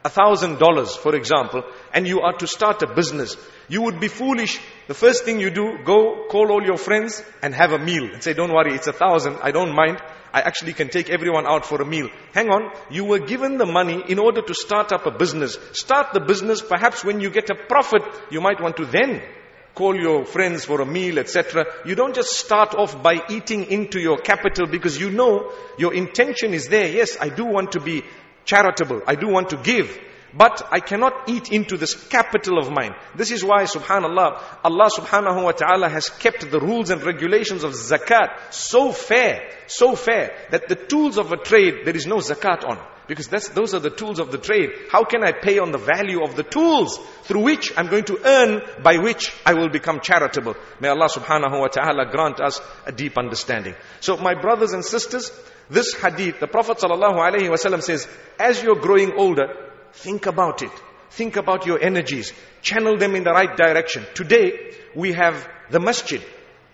a 0.04 0.10
thousand 0.10 0.58
dollars, 0.58 0.94
for 0.94 1.14
example, 1.14 1.62
and 1.92 2.06
you 2.06 2.20
are 2.20 2.36
to 2.38 2.46
start 2.46 2.82
a 2.82 2.94
business, 2.94 3.36
you 3.68 3.82
would 3.82 4.00
be 4.00 4.08
foolish. 4.08 4.60
The 4.86 4.94
first 4.94 5.24
thing 5.24 5.40
you 5.40 5.50
do, 5.50 5.78
go 5.84 6.26
call 6.30 6.52
all 6.52 6.62
your 6.64 6.76
friends 6.76 7.22
and 7.42 7.54
have 7.54 7.72
a 7.72 7.78
meal 7.78 8.04
and 8.12 8.22
say, 8.22 8.32
don't 8.32 8.52
worry, 8.52 8.74
it's 8.74 8.86
a 8.86 8.92
thousand, 8.92 9.38
I 9.42 9.50
don't 9.50 9.74
mind. 9.74 10.00
I 10.32 10.42
actually 10.42 10.74
can 10.74 10.88
take 10.88 11.10
everyone 11.10 11.46
out 11.46 11.64
for 11.64 11.80
a 11.80 11.86
meal. 11.86 12.08
Hang 12.32 12.48
on, 12.50 12.70
you 12.90 13.04
were 13.04 13.18
given 13.18 13.58
the 13.58 13.66
money 13.66 14.02
in 14.08 14.18
order 14.18 14.42
to 14.42 14.54
start 14.54 14.92
up 14.92 15.06
a 15.06 15.10
business. 15.10 15.58
Start 15.72 16.12
the 16.12 16.20
business, 16.20 16.62
perhaps 16.62 17.04
when 17.04 17.20
you 17.20 17.30
get 17.30 17.50
a 17.50 17.54
profit, 17.54 18.02
you 18.30 18.40
might 18.40 18.60
want 18.60 18.76
to 18.76 18.84
then 18.84 19.22
call 19.78 19.94
your 19.94 20.24
friends 20.24 20.64
for 20.64 20.80
a 20.80 20.84
meal, 20.86 21.20
etc. 21.20 21.64
You 21.86 21.94
don't 21.94 22.14
just 22.14 22.30
start 22.30 22.74
off 22.74 23.00
by 23.00 23.22
eating 23.30 23.70
into 23.70 24.00
your 24.00 24.18
capital 24.18 24.66
because 24.66 25.00
you 25.00 25.10
know 25.10 25.52
your 25.78 25.94
intention 25.94 26.52
is 26.52 26.66
there. 26.66 26.88
Yes, 26.90 27.16
I 27.20 27.28
do 27.28 27.44
want 27.44 27.72
to 27.72 27.80
be 27.80 28.02
charitable. 28.44 29.02
I 29.06 29.14
do 29.14 29.28
want 29.28 29.50
to 29.50 29.56
give. 29.56 29.96
But 30.34 30.66
I 30.70 30.80
cannot 30.80 31.28
eat 31.28 31.52
into 31.52 31.76
this 31.76 31.94
capital 31.94 32.58
of 32.58 32.70
mine. 32.70 32.94
This 33.14 33.30
is 33.30 33.44
why, 33.44 33.62
subhanAllah, 33.62 34.42
Allah 34.64 34.90
subhanahu 34.98 35.44
wa 35.44 35.52
ta'ala 35.52 35.88
has 35.88 36.10
kept 36.10 36.50
the 36.50 36.60
rules 36.60 36.90
and 36.90 37.02
regulations 37.02 37.64
of 37.64 37.72
zakat 37.72 38.52
so 38.52 38.92
fair, 38.92 39.48
so 39.68 39.94
fair, 39.94 40.36
that 40.50 40.68
the 40.68 40.74
tools 40.74 41.16
of 41.16 41.32
a 41.32 41.38
trade, 41.38 41.86
there 41.86 41.96
is 41.96 42.06
no 42.06 42.16
zakat 42.16 42.68
on. 42.68 42.78
Because 43.08 43.28
those 43.28 43.72
are 43.72 43.78
the 43.78 43.90
tools 43.90 44.18
of 44.20 44.30
the 44.30 44.36
trade. 44.36 44.70
How 44.90 45.02
can 45.02 45.24
I 45.24 45.32
pay 45.32 45.58
on 45.58 45.72
the 45.72 45.78
value 45.78 46.22
of 46.22 46.36
the 46.36 46.42
tools 46.42 46.98
through 47.22 47.40
which 47.40 47.72
I'm 47.74 47.86
going 47.88 48.04
to 48.04 48.20
earn, 48.22 48.60
by 48.82 48.98
which 48.98 49.34
I 49.46 49.54
will 49.54 49.70
become 49.70 50.00
charitable? 50.00 50.54
May 50.78 50.88
Allah 50.88 51.08
subhanahu 51.08 51.58
wa 51.58 51.68
ta'ala 51.68 52.10
grant 52.10 52.38
us 52.38 52.60
a 52.84 52.92
deep 52.92 53.16
understanding. 53.16 53.74
So 54.00 54.18
my 54.18 54.34
brothers 54.34 54.74
and 54.74 54.84
sisters, 54.84 55.32
this 55.70 55.94
hadith, 55.94 56.38
the 56.38 56.46
Prophet 56.46 56.78
sallallahu 56.78 57.16
alaihi 57.16 57.48
wasallam 57.48 57.82
says, 57.82 58.06
as 58.38 58.62
you're 58.62 58.76
growing 58.76 59.14
older, 59.16 59.54
think 59.94 60.26
about 60.26 60.60
it. 60.62 60.72
Think 61.10 61.36
about 61.36 61.64
your 61.64 61.80
energies. 61.80 62.34
Channel 62.60 62.98
them 62.98 63.16
in 63.16 63.24
the 63.24 63.32
right 63.32 63.56
direction. 63.56 64.04
Today, 64.14 64.74
we 64.94 65.12
have 65.12 65.48
the 65.70 65.80
masjid. 65.80 66.22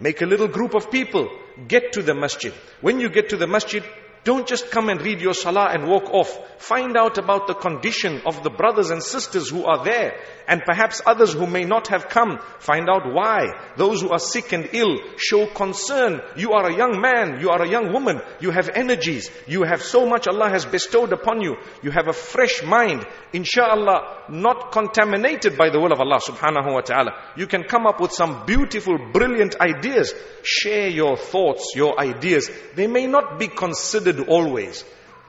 Make 0.00 0.21
a 0.21 0.26
little 0.26 0.49
group 0.49 0.75
of 0.75 0.91
people. 0.91 1.31
Get 1.69 1.93
to 1.93 2.03
the 2.03 2.14
masjid. 2.14 2.53
When 2.81 2.99
you 2.99 3.09
get 3.09 3.29
to 3.29 3.37
the 3.37 3.47
masjid, 3.47 3.85
don't 4.25 4.49
just 4.49 4.71
come 4.71 4.88
and 4.88 5.00
read 5.02 5.21
your 5.21 5.35
salah 5.35 5.69
and 5.71 5.87
walk 5.87 6.11
off. 6.11 6.35
Find 6.59 6.97
out 6.97 7.19
about 7.19 7.47
the 7.47 7.54
condition 7.54 8.23
of 8.25 8.43
the 8.43 8.49
brothers 8.49 8.88
and 8.88 9.02
sisters 9.02 9.50
who 9.50 9.64
are 9.64 9.85
there. 9.85 10.19
And 10.49 10.62
perhaps 10.64 11.02
others 11.04 11.35
who 11.35 11.47
may 11.47 11.64
not 11.64 11.88
have 11.88 12.09
come. 12.09 12.38
Find 12.59 12.88
out 12.88 13.12
why. 13.12 13.49
Those 13.76 14.00
who 14.00 14.11
are 14.11 14.19
sick 14.19 14.52
and 14.52 14.71
ill, 14.73 14.97
show 15.19 15.47
concern. 15.47 16.23
You 16.37 16.52
are 16.52 16.71
a 16.71 16.76
young 16.76 17.02
man, 17.02 17.40
you 17.40 17.50
are 17.50 17.62
a 17.62 17.69
young 17.69 17.93
woman, 17.93 18.21
you 18.40 18.50
have 18.50 18.71
energies, 18.71 19.31
you 19.47 19.64
have 19.64 19.83
so 19.83 20.07
much 20.07 20.26
Allah 20.26 20.49
has 20.49 20.64
bestowed 20.64 21.12
upon 21.12 21.43
you. 21.43 21.57
You 21.83 21.90
have 21.90 22.09
a 22.09 22.14
fresh 22.14 22.62
mind, 22.62 23.07
inshallah, 23.35 24.25
not 24.31 24.73
contaminated 24.73 25.59
by 25.59 25.69
the 25.69 25.81
will 25.81 25.93
of 25.93 26.00
Allah 26.00 26.21
subhanahu 26.21 26.73
wa 26.73 26.81
ta'ala. 26.81 27.12
You 27.37 27.47
can 27.47 27.64
come 27.64 27.87
up 27.87 28.00
with 28.00 28.12
some 28.12 28.47
beautiful, 28.47 28.97
brilliant 29.12 29.57
ideas. 29.61 30.14
Share 30.43 30.88
your 30.88 31.16
thoughts, 31.19 31.73
your 31.76 32.00
ideas. 32.00 32.50
They 32.75 32.87
may 32.87 33.07
not 33.07 33.38
be 33.38 33.49
considered 33.49 34.13
always. 34.21 34.85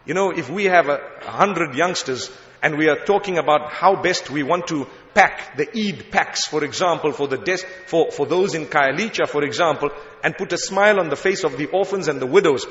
You 0.06 0.14
know, 0.14 0.32
if 0.32 0.50
we 0.50 0.66
have 0.66 0.88
a 0.88 1.00
hundred 1.22 1.76
youngsters 1.76 2.32
and 2.62 2.78
we 2.78 2.90
are 2.90 3.06
talking 3.06 3.38
about 3.38 3.72
how 3.72 4.02
best 4.02 4.30
we 4.30 4.44
want 4.44 4.68
to 4.68 4.88
pack 5.14 5.58
the 5.58 5.68
Eid 5.76 6.12
packs, 6.12 6.46
for 6.46 6.64
example, 6.64 7.12
for 7.12 7.28
the 7.28 7.38
des- 7.38 7.66
for, 7.88 8.12
for 8.12 8.26
those 8.26 8.54
in 8.54 8.66
Khayelitsha, 8.66 9.28
for 9.28 9.44
example, 9.44 9.90
and 10.24 10.36
put 10.36 10.54
a 10.54 10.58
smile 10.58 11.00
on 11.00 11.10
the 11.10 11.16
face 11.16 11.44
of 11.44 11.58
the 11.58 11.68
orphans 11.68 12.08
and 12.08 12.20
the 12.20 12.26
widows. 12.26 12.66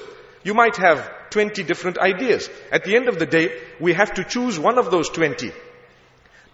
You 0.44 0.54
might 0.54 0.76
have 0.76 1.30
20 1.30 1.62
different 1.62 1.99
ideas. 1.99 2.49
At 2.71 2.85
the 2.85 2.97
end 2.97 3.09
of 3.09 3.18
the 3.18 3.26
day, 3.26 3.61
we 3.80 3.94
have 3.94 4.14
to 4.14 4.25
choose 4.25 4.59
one 4.59 4.78
of 4.78 4.90
those 4.90 5.09
20. 5.09 5.52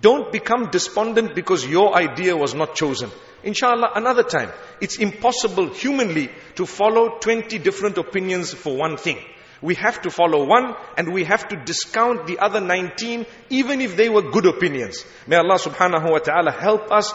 Don't 0.00 0.32
become 0.32 0.70
despondent 0.70 1.34
because 1.34 1.66
your 1.66 1.94
idea 1.94 2.36
was 2.36 2.54
not 2.54 2.74
chosen. 2.74 3.10
Inshallah, 3.42 3.92
another 3.94 4.22
time. 4.22 4.50
It's 4.80 4.98
impossible 4.98 5.68
humanly 5.68 6.30
to 6.56 6.66
follow 6.66 7.18
20 7.18 7.58
different 7.58 7.98
opinions 7.98 8.54
for 8.54 8.76
one 8.76 8.96
thing. 8.96 9.18
We 9.62 9.74
have 9.74 10.02
to 10.02 10.10
follow 10.10 10.46
one 10.46 10.74
and 10.96 11.12
we 11.12 11.24
have 11.24 11.48
to 11.48 11.56
discount 11.56 12.26
the 12.26 12.38
other 12.38 12.60
19 12.60 13.26
even 13.50 13.80
if 13.80 13.96
they 13.96 14.08
were 14.08 14.30
good 14.30 14.46
opinions. 14.46 15.04
May 15.26 15.36
Allah 15.36 15.58
subhanahu 15.58 16.10
wa 16.10 16.18
ta'ala 16.18 16.50
help 16.50 16.90
us 16.90 17.12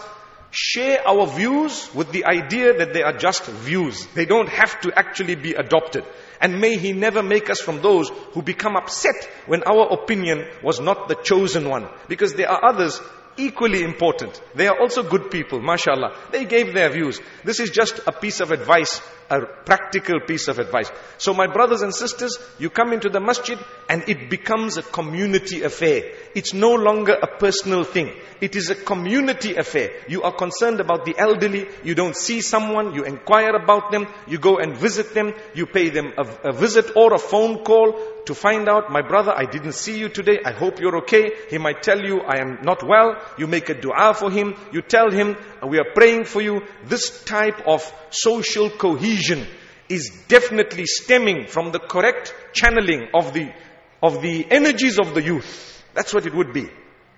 share 0.52 1.06
our 1.08 1.28
views 1.28 1.90
with 1.94 2.12
the 2.12 2.26
idea 2.26 2.78
that 2.78 2.94
they 2.94 3.02
are 3.02 3.18
just 3.18 3.46
views. 3.46 4.06
They 4.14 4.26
don't 4.26 4.48
have 4.48 4.80
to 4.82 4.98
actually 4.98 5.36
be 5.36 5.54
adopted. 5.54 6.06
And 6.40 6.62
may 6.62 6.78
He 6.78 6.94
never 6.94 7.24
make 7.24 7.50
us 7.50 7.60
from 7.60 7.82
those 7.82 8.10
who 8.34 8.42
become 8.42 8.76
upset 8.78 9.16
when 9.48 9.64
our 9.64 9.92
opinion 9.92 10.46
was 10.64 10.80
not 10.80 11.10
the 11.10 11.16
chosen 11.16 11.68
one. 11.68 11.90
Because 12.08 12.34
there 12.34 12.50
are 12.50 12.64
others 12.64 13.02
equally 13.38 13.84
important. 13.84 14.42
They 14.54 14.68
are 14.68 14.80
also 14.80 15.04
good 15.04 15.32
people, 15.32 15.62
mashallah. 15.62 16.18
They 16.32 16.46
gave 16.46 16.74
their 16.74 16.90
views. 16.90 17.20
This 17.44 17.60
is 17.60 17.70
just 17.70 18.00
a 18.08 18.12
piece 18.12 18.40
of 18.40 18.52
advice, 18.52 19.02
a 19.30 19.42
practical 19.42 20.20
piece 20.22 20.48
of 20.48 20.60
advice. 20.60 20.92
So 21.18 21.34
my 21.34 21.48
brothers 21.48 21.82
and 21.82 21.94
sisters, 21.94 22.38
you 22.60 22.70
come 22.70 22.94
into 22.94 23.10
the 23.10 23.20
masjid 23.20 23.60
and 23.90 24.08
it 24.08 24.30
becomes 24.30 24.78
a 24.78 24.84
community 24.84 25.64
affair. 25.64 26.14
It's 26.34 26.54
no 26.54 26.74
longer 26.74 27.14
a 27.14 27.38
personal 27.38 27.84
thing. 27.84 28.12
It 28.42 28.56
is 28.56 28.70
a 28.70 28.76
community 28.76 29.56
affair. 29.56 29.92
You 30.08 30.24
are 30.24 30.34
concerned 30.34 30.80
about 30.80 31.06
the 31.06 31.16
elderly. 31.18 31.68
You 31.84 31.96
don't 31.96 32.16
see 32.16 32.42
someone. 32.42 32.94
You 32.94 33.04
inquire 33.04 33.56
about 33.56 33.92
them. 33.92 34.08
You 34.28 34.38
go 34.40 34.58
and 34.58 34.76
visit 34.76 35.14
them. 35.14 35.34
You 35.54 35.66
pay 35.66 35.90
them 35.90 36.14
a, 36.18 36.50
a 36.50 36.54
visit 36.54 36.96
or 36.96 37.14
a 37.14 37.20
phone 37.20 37.64
call 37.64 38.00
to 38.26 38.34
find 38.34 38.68
out, 38.68 38.92
my 38.92 39.02
brother, 39.02 39.34
I 39.36 39.46
didn't 39.46 39.74
see 39.74 40.00
you 40.00 40.10
today. 40.10 40.40
I 40.44 40.52
hope 40.52 40.80
you're 40.80 40.98
okay. 40.98 41.32
He 41.50 41.58
might 41.58 41.84
tell 41.84 42.02
you, 42.02 42.22
I 42.22 42.40
am 42.40 42.60
not 42.64 42.84
well. 42.84 43.16
You 43.38 43.48
make 43.48 43.70
a 43.70 43.80
dua 43.80 44.14
for 44.14 44.32
him. 44.32 44.56
You 44.72 44.82
tell 44.82 45.12
him, 45.12 45.38
we 45.68 45.78
are 45.78 45.92
praying 45.94 46.26
for 46.26 46.42
you. 46.42 46.62
This 46.86 47.24
type 47.24 47.68
of 47.68 47.82
social 48.10 48.70
cohesion 48.70 49.46
is 49.88 50.12
definitely 50.28 50.86
stemming 50.86 51.48
from 51.48 51.72
the 51.72 51.80
correct 51.80 52.34
channeling 52.54 53.08
of 53.14 53.34
the, 53.34 53.54
of 54.02 54.22
the 54.22 54.46
energies 54.50 55.00
of 55.00 55.14
the 55.14 55.22
youth. 55.22 55.84
That's 55.94 56.14
what 56.14 56.26
it 56.26 56.34
would 56.34 56.52
be. 56.52 56.70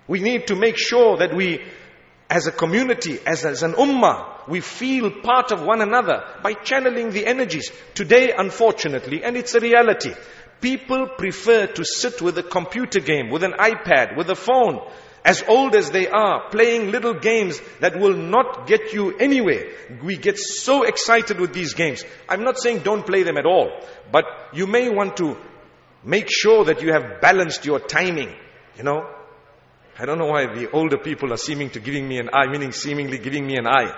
We 0.08 0.20
need 0.20 0.48
to 0.48 0.56
make 0.56 0.76
sure 0.76 1.18
that 1.18 1.34
we, 1.34 1.62
as 2.28 2.46
a 2.46 2.52
community, 2.52 3.20
as, 3.24 3.44
as 3.44 3.62
an 3.62 3.74
ummah, 3.74 4.48
we 4.48 4.60
feel 4.60 5.10
part 5.22 5.52
of 5.52 5.62
one 5.62 5.82
another 5.82 6.24
by 6.42 6.54
channeling 6.54 7.10
the 7.10 7.26
energies. 7.26 7.70
Today, 7.94 8.32
unfortunately, 8.36 9.22
and 9.22 9.36
it's 9.36 9.54
a 9.54 9.60
reality, 9.60 10.14
People 10.60 11.06
prefer 11.06 11.66
to 11.66 11.84
sit 11.84 12.20
with 12.20 12.36
a 12.36 12.42
computer 12.42 12.98
game, 13.00 13.30
with 13.30 13.44
an 13.44 13.52
iPad, 13.52 14.16
with 14.16 14.28
a 14.28 14.34
phone, 14.34 14.80
as 15.24 15.44
old 15.46 15.76
as 15.76 15.90
they 15.90 16.08
are, 16.08 16.50
playing 16.50 16.90
little 16.90 17.14
games 17.14 17.60
that 17.80 17.98
will 17.98 18.16
not 18.16 18.66
get 18.66 18.92
you 18.92 19.16
anywhere. 19.18 19.70
We 20.02 20.16
get 20.16 20.36
so 20.36 20.82
excited 20.82 21.38
with 21.38 21.52
these 21.52 21.74
games. 21.74 22.04
I'm 22.28 22.42
not 22.42 22.58
saying 22.58 22.80
don't 22.80 23.06
play 23.06 23.22
them 23.22 23.36
at 23.36 23.46
all, 23.46 23.70
but 24.10 24.24
you 24.52 24.66
may 24.66 24.88
want 24.88 25.16
to 25.18 25.36
make 26.02 26.28
sure 26.28 26.64
that 26.64 26.82
you 26.82 26.92
have 26.92 27.20
balanced 27.20 27.64
your 27.64 27.78
timing, 27.78 28.34
you 28.76 28.82
know. 28.82 29.06
I 30.00 30.06
don't 30.06 30.18
know 30.18 30.26
why 30.26 30.46
the 30.46 30.70
older 30.70 30.96
people 30.98 31.32
are 31.32 31.38
seeming 31.38 31.70
to 31.70 31.80
giving 31.80 32.06
me 32.06 32.18
an 32.18 32.30
eye, 32.32 32.46
meaning 32.46 32.70
seemingly 32.70 33.18
giving 33.18 33.44
me 33.44 33.56
an 33.56 33.66
eye. 33.66 33.92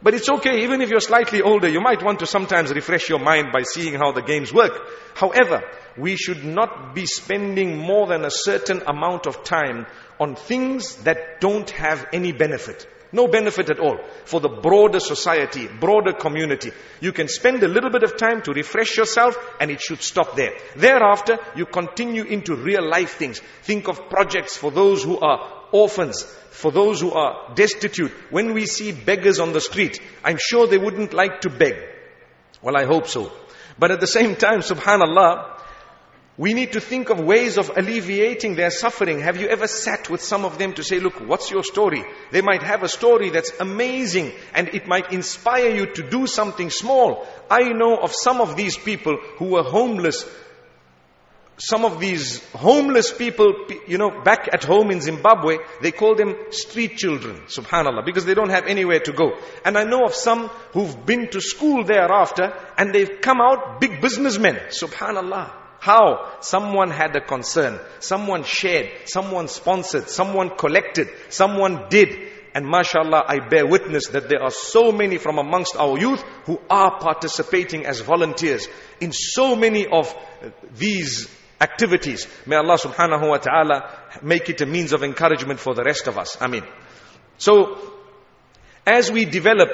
But 0.00 0.14
it's 0.14 0.28
okay, 0.28 0.62
even 0.62 0.80
if 0.80 0.90
you're 0.90 1.00
slightly 1.00 1.42
older, 1.42 1.68
you 1.68 1.80
might 1.80 2.02
want 2.02 2.20
to 2.20 2.26
sometimes 2.26 2.72
refresh 2.72 3.08
your 3.08 3.18
mind 3.18 3.48
by 3.52 3.62
seeing 3.62 3.94
how 3.94 4.12
the 4.12 4.22
games 4.22 4.52
work. 4.52 4.72
However, 5.14 5.62
we 5.96 6.16
should 6.16 6.44
not 6.44 6.94
be 6.94 7.06
spending 7.06 7.78
more 7.78 8.06
than 8.06 8.24
a 8.24 8.30
certain 8.30 8.82
amount 8.86 9.26
of 9.26 9.42
time 9.44 9.86
on 10.20 10.36
things 10.36 10.96
that 11.04 11.40
don't 11.40 11.70
have 11.70 12.06
any 12.12 12.32
benefit. 12.32 12.86
No 13.14 13.28
benefit 13.28 13.70
at 13.70 13.78
all 13.78 13.98
for 14.24 14.40
the 14.40 14.48
broader 14.48 14.98
society, 14.98 15.68
broader 15.68 16.12
community. 16.12 16.72
You 17.00 17.12
can 17.12 17.28
spend 17.28 17.62
a 17.62 17.68
little 17.68 17.90
bit 17.90 18.02
of 18.02 18.16
time 18.16 18.42
to 18.42 18.52
refresh 18.52 18.96
yourself 18.96 19.38
and 19.60 19.70
it 19.70 19.80
should 19.80 20.02
stop 20.02 20.34
there. 20.34 20.52
Thereafter, 20.74 21.38
you 21.54 21.64
continue 21.64 22.24
into 22.24 22.56
real 22.56 22.84
life 22.84 23.14
things. 23.14 23.40
Think 23.62 23.86
of 23.86 24.08
projects 24.08 24.56
for 24.56 24.72
those 24.72 25.04
who 25.04 25.20
are 25.20 25.48
orphans, 25.70 26.24
for 26.50 26.72
those 26.72 27.00
who 27.00 27.12
are 27.12 27.54
destitute. 27.54 28.10
When 28.30 28.52
we 28.52 28.66
see 28.66 28.90
beggars 28.90 29.38
on 29.38 29.52
the 29.52 29.60
street, 29.60 30.00
I'm 30.24 30.38
sure 30.40 30.66
they 30.66 30.78
wouldn't 30.78 31.14
like 31.14 31.42
to 31.42 31.50
beg. 31.50 31.76
Well, 32.62 32.76
I 32.76 32.84
hope 32.84 33.06
so. 33.06 33.30
But 33.78 33.92
at 33.92 34.00
the 34.00 34.08
same 34.08 34.34
time, 34.34 34.58
subhanallah, 34.58 35.60
we 36.36 36.52
need 36.52 36.72
to 36.72 36.80
think 36.80 37.10
of 37.10 37.20
ways 37.20 37.58
of 37.58 37.70
alleviating 37.76 38.56
their 38.56 38.70
suffering. 38.70 39.20
Have 39.20 39.40
you 39.40 39.46
ever 39.46 39.68
sat 39.68 40.10
with 40.10 40.20
some 40.20 40.44
of 40.44 40.58
them 40.58 40.72
to 40.74 40.82
say, 40.82 40.98
look, 40.98 41.20
what's 41.20 41.50
your 41.50 41.62
story? 41.62 42.04
They 42.32 42.42
might 42.42 42.62
have 42.64 42.82
a 42.82 42.88
story 42.88 43.30
that's 43.30 43.52
amazing 43.60 44.32
and 44.52 44.68
it 44.68 44.88
might 44.88 45.12
inspire 45.12 45.70
you 45.70 45.86
to 45.94 46.10
do 46.10 46.26
something 46.26 46.70
small. 46.70 47.24
I 47.48 47.72
know 47.72 47.98
of 47.98 48.12
some 48.12 48.40
of 48.40 48.56
these 48.56 48.76
people 48.76 49.16
who 49.38 49.50
were 49.50 49.62
homeless. 49.62 50.28
Some 51.56 51.84
of 51.84 52.00
these 52.00 52.44
homeless 52.50 53.12
people, 53.12 53.54
you 53.86 53.96
know, 53.96 54.22
back 54.24 54.48
at 54.52 54.64
home 54.64 54.90
in 54.90 55.00
Zimbabwe, 55.00 55.58
they 55.82 55.92
call 55.92 56.16
them 56.16 56.34
street 56.50 56.96
children, 56.96 57.42
subhanAllah, 57.46 58.04
because 58.04 58.24
they 58.24 58.34
don't 58.34 58.50
have 58.50 58.66
anywhere 58.66 58.98
to 58.98 59.12
go. 59.12 59.38
And 59.64 59.78
I 59.78 59.84
know 59.84 60.04
of 60.04 60.14
some 60.14 60.48
who've 60.72 61.06
been 61.06 61.28
to 61.28 61.40
school 61.40 61.84
thereafter 61.84 62.52
and 62.76 62.92
they've 62.92 63.20
come 63.20 63.40
out 63.40 63.80
big 63.80 64.00
businessmen, 64.00 64.56
subhanAllah. 64.70 65.63
How? 65.84 66.32
Someone 66.40 66.90
had 66.90 67.14
a 67.14 67.20
concern. 67.20 67.78
Someone 68.00 68.42
shared. 68.44 68.88
Someone 69.04 69.48
sponsored. 69.48 70.08
Someone 70.08 70.56
collected. 70.56 71.08
Someone 71.28 71.90
did. 71.90 72.08
And 72.54 72.66
mashallah, 72.66 73.24
I 73.28 73.46
bear 73.46 73.66
witness 73.66 74.06
that 74.08 74.30
there 74.30 74.42
are 74.42 74.50
so 74.50 74.92
many 74.92 75.18
from 75.18 75.36
amongst 75.36 75.76
our 75.76 75.98
youth 75.98 76.22
who 76.46 76.58
are 76.70 76.98
participating 76.98 77.84
as 77.84 78.00
volunteers 78.00 78.66
in 78.98 79.12
so 79.12 79.56
many 79.56 79.86
of 79.86 80.10
uh, 80.14 80.48
these 80.74 81.28
activities. 81.60 82.28
May 82.46 82.56
Allah 82.56 82.78
subhanahu 82.78 83.28
wa 83.28 83.36
ta'ala 83.36 83.90
make 84.22 84.48
it 84.48 84.62
a 84.62 84.66
means 84.66 84.94
of 84.94 85.02
encouragement 85.02 85.60
for 85.60 85.74
the 85.74 85.84
rest 85.84 86.06
of 86.06 86.16
us. 86.16 86.38
I 86.40 86.46
mean. 86.46 86.64
So, 87.36 87.76
as 88.86 89.12
we 89.12 89.26
develop 89.26 89.68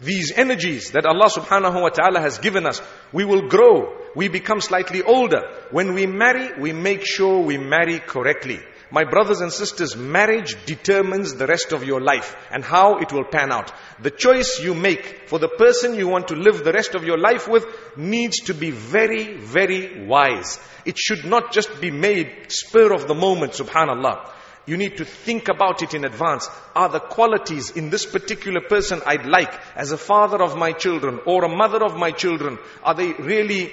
these 0.00 0.32
energies 0.32 0.92
that 0.92 1.04
Allah 1.04 1.28
subhanahu 1.28 1.82
wa 1.82 1.90
ta'ala 1.90 2.20
has 2.20 2.38
given 2.38 2.64
us, 2.64 2.80
we 3.12 3.26
will 3.26 3.48
grow. 3.48 3.99
We 4.14 4.28
become 4.28 4.60
slightly 4.60 5.02
older. 5.02 5.42
When 5.70 5.94
we 5.94 6.06
marry, 6.06 6.60
we 6.60 6.72
make 6.72 7.04
sure 7.04 7.40
we 7.40 7.58
marry 7.58 8.00
correctly. 8.00 8.60
My 8.92 9.04
brothers 9.04 9.40
and 9.40 9.52
sisters, 9.52 9.96
marriage 9.96 10.56
determines 10.66 11.34
the 11.34 11.46
rest 11.46 11.70
of 11.72 11.84
your 11.84 12.00
life 12.00 12.34
and 12.50 12.64
how 12.64 12.98
it 12.98 13.12
will 13.12 13.24
pan 13.24 13.52
out. 13.52 13.72
The 14.02 14.10
choice 14.10 14.60
you 14.60 14.74
make 14.74 15.28
for 15.28 15.38
the 15.38 15.48
person 15.48 15.94
you 15.94 16.08
want 16.08 16.28
to 16.28 16.34
live 16.34 16.64
the 16.64 16.72
rest 16.72 16.96
of 16.96 17.04
your 17.04 17.18
life 17.18 17.46
with 17.46 17.66
needs 17.96 18.40
to 18.46 18.54
be 18.54 18.72
very, 18.72 19.36
very 19.36 20.06
wise. 20.06 20.58
It 20.84 20.98
should 20.98 21.24
not 21.24 21.52
just 21.52 21.80
be 21.80 21.92
made 21.92 22.46
spur 22.48 22.92
of 22.92 23.06
the 23.06 23.14
moment, 23.14 23.52
subhanallah. 23.52 24.28
You 24.66 24.76
need 24.76 24.96
to 24.96 25.04
think 25.04 25.48
about 25.48 25.82
it 25.82 25.94
in 25.94 26.04
advance. 26.04 26.48
Are 26.74 26.88
the 26.88 27.00
qualities 27.00 27.70
in 27.70 27.90
this 27.90 28.06
particular 28.06 28.60
person 28.60 29.00
I'd 29.06 29.26
like 29.26 29.52
as 29.76 29.92
a 29.92 29.98
father 29.98 30.42
of 30.42 30.56
my 30.56 30.72
children 30.72 31.20
or 31.26 31.44
a 31.44 31.56
mother 31.56 31.84
of 31.84 31.96
my 31.96 32.10
children, 32.10 32.58
are 32.82 32.94
they 32.94 33.12
really 33.12 33.72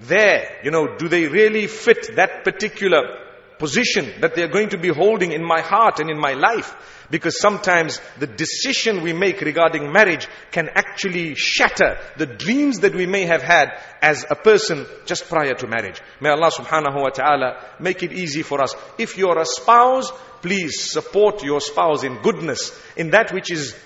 there? 0.00 0.60
You 0.64 0.70
know, 0.70 0.96
do 0.96 1.08
they 1.08 1.26
really 1.28 1.66
fit 1.66 2.16
that 2.16 2.44
particular 2.44 3.26
position 3.58 4.12
that 4.20 4.34
they're 4.34 4.48
going 4.48 4.70
to 4.70 4.78
be 4.78 4.88
holding 4.88 5.32
in 5.32 5.44
my 5.44 5.60
heart 5.60 6.00
and 6.00 6.10
in 6.10 6.18
my 6.18 6.32
life. 6.32 6.74
Because 7.10 7.40
sometimes 7.40 8.00
the 8.18 8.26
decision 8.26 9.02
we 9.02 9.12
make 9.12 9.40
regarding 9.40 9.92
marriage 9.92 10.26
can 10.50 10.68
actually 10.74 11.34
shatter 11.36 11.98
the 12.16 12.26
dreams 12.26 12.80
that 12.80 12.94
we 12.94 13.06
may 13.06 13.26
have 13.26 13.42
had 13.42 13.78
as 14.02 14.26
a 14.28 14.34
person 14.34 14.86
just 15.06 15.28
prior 15.28 15.54
to 15.54 15.68
marriage. 15.68 16.00
May 16.20 16.30
Allah 16.30 16.50
subhanahu 16.50 17.00
wa 17.00 17.10
ta'ala 17.10 17.62
make 17.78 18.02
it 18.02 18.12
easy 18.12 18.42
for 18.42 18.60
us. 18.60 18.74
If 18.98 19.16
you're 19.16 19.38
a 19.38 19.46
spouse, 19.46 20.10
please 20.42 20.80
support 20.80 21.44
your 21.44 21.60
spouse 21.60 22.02
in 22.02 22.20
goodness, 22.22 22.76
in 22.96 23.10
that 23.10 23.32
which 23.32 23.52
is 23.52 23.76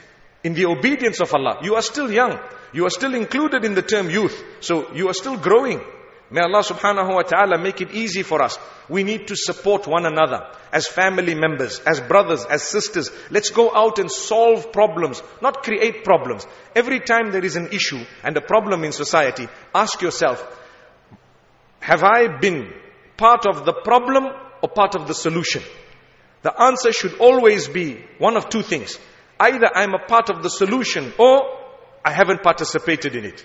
in 0.43 0.55
the 0.55 0.65
obedience 0.67 1.21
of 1.21 1.35
Allah. 1.35 1.59
You 1.63 1.75
are 1.75 1.83
still 1.83 2.11
young. 2.11 2.39
You 2.73 2.87
are 2.87 2.91
still 2.91 3.15
included 3.15 3.65
in 3.67 3.75
the 3.75 3.83
term 3.83 4.09
youth. 4.09 4.43
So 4.61 4.95
you 4.95 5.09
are 5.11 5.15
still 5.15 5.37
growing. 5.37 5.83
May 6.33 6.43
Allah 6.43 6.63
subhanahu 6.63 7.13
wa 7.15 7.23
ta'ala 7.23 7.59
make 7.59 7.81
it 7.81 7.91
easy 7.91 8.23
for 8.23 8.41
us. 8.41 8.57
We 8.89 9.03
need 9.03 9.27
to 9.29 9.37
support 9.37 9.89
one 9.89 10.07
another 10.07 10.47
as 10.73 10.87
family 10.87 11.35
members, 11.35 11.81
as 11.81 12.01
brothers, 12.01 12.45
as 12.45 12.63
sisters. 12.63 13.11
Let's 13.31 13.51
go 13.51 13.75
out 13.75 13.99
and 13.99 14.11
solve 14.11 14.73
problems, 14.73 15.21
not 15.43 15.65
create 15.65 16.05
problems. 16.05 16.47
Every 16.77 17.01
time 17.01 17.33
there 17.33 17.45
is 17.45 17.57
an 17.57 17.69
issue 17.73 18.05
and 18.23 18.37
a 18.37 18.41
problem 18.41 18.85
in 18.85 18.93
society, 18.93 19.49
ask 19.75 20.01
yourself, 20.03 20.41
have 21.81 22.05
I 22.05 22.39
been 22.39 22.73
part 23.17 23.47
of 23.47 23.65
the 23.65 23.73
problem 23.73 24.27
or 24.63 24.69
part 24.69 24.95
of 24.95 25.09
the 25.09 25.15
solution? 25.15 25.63
The 26.43 26.63
answer 26.63 26.93
should 26.93 27.19
always 27.19 27.67
be 27.67 28.05
one 28.19 28.37
of 28.37 28.49
two 28.49 28.63
things. 28.63 28.99
Either 29.41 29.69
I'm 29.75 29.95
a 29.95 30.07
part 30.07 30.31
of 30.31 30.45
the 30.45 30.51
solution 30.51 31.13
or 31.19 31.59
I 32.05 32.13
haven't 32.13 32.43
participated 32.45 33.17
in 33.17 33.25
it. 33.25 33.45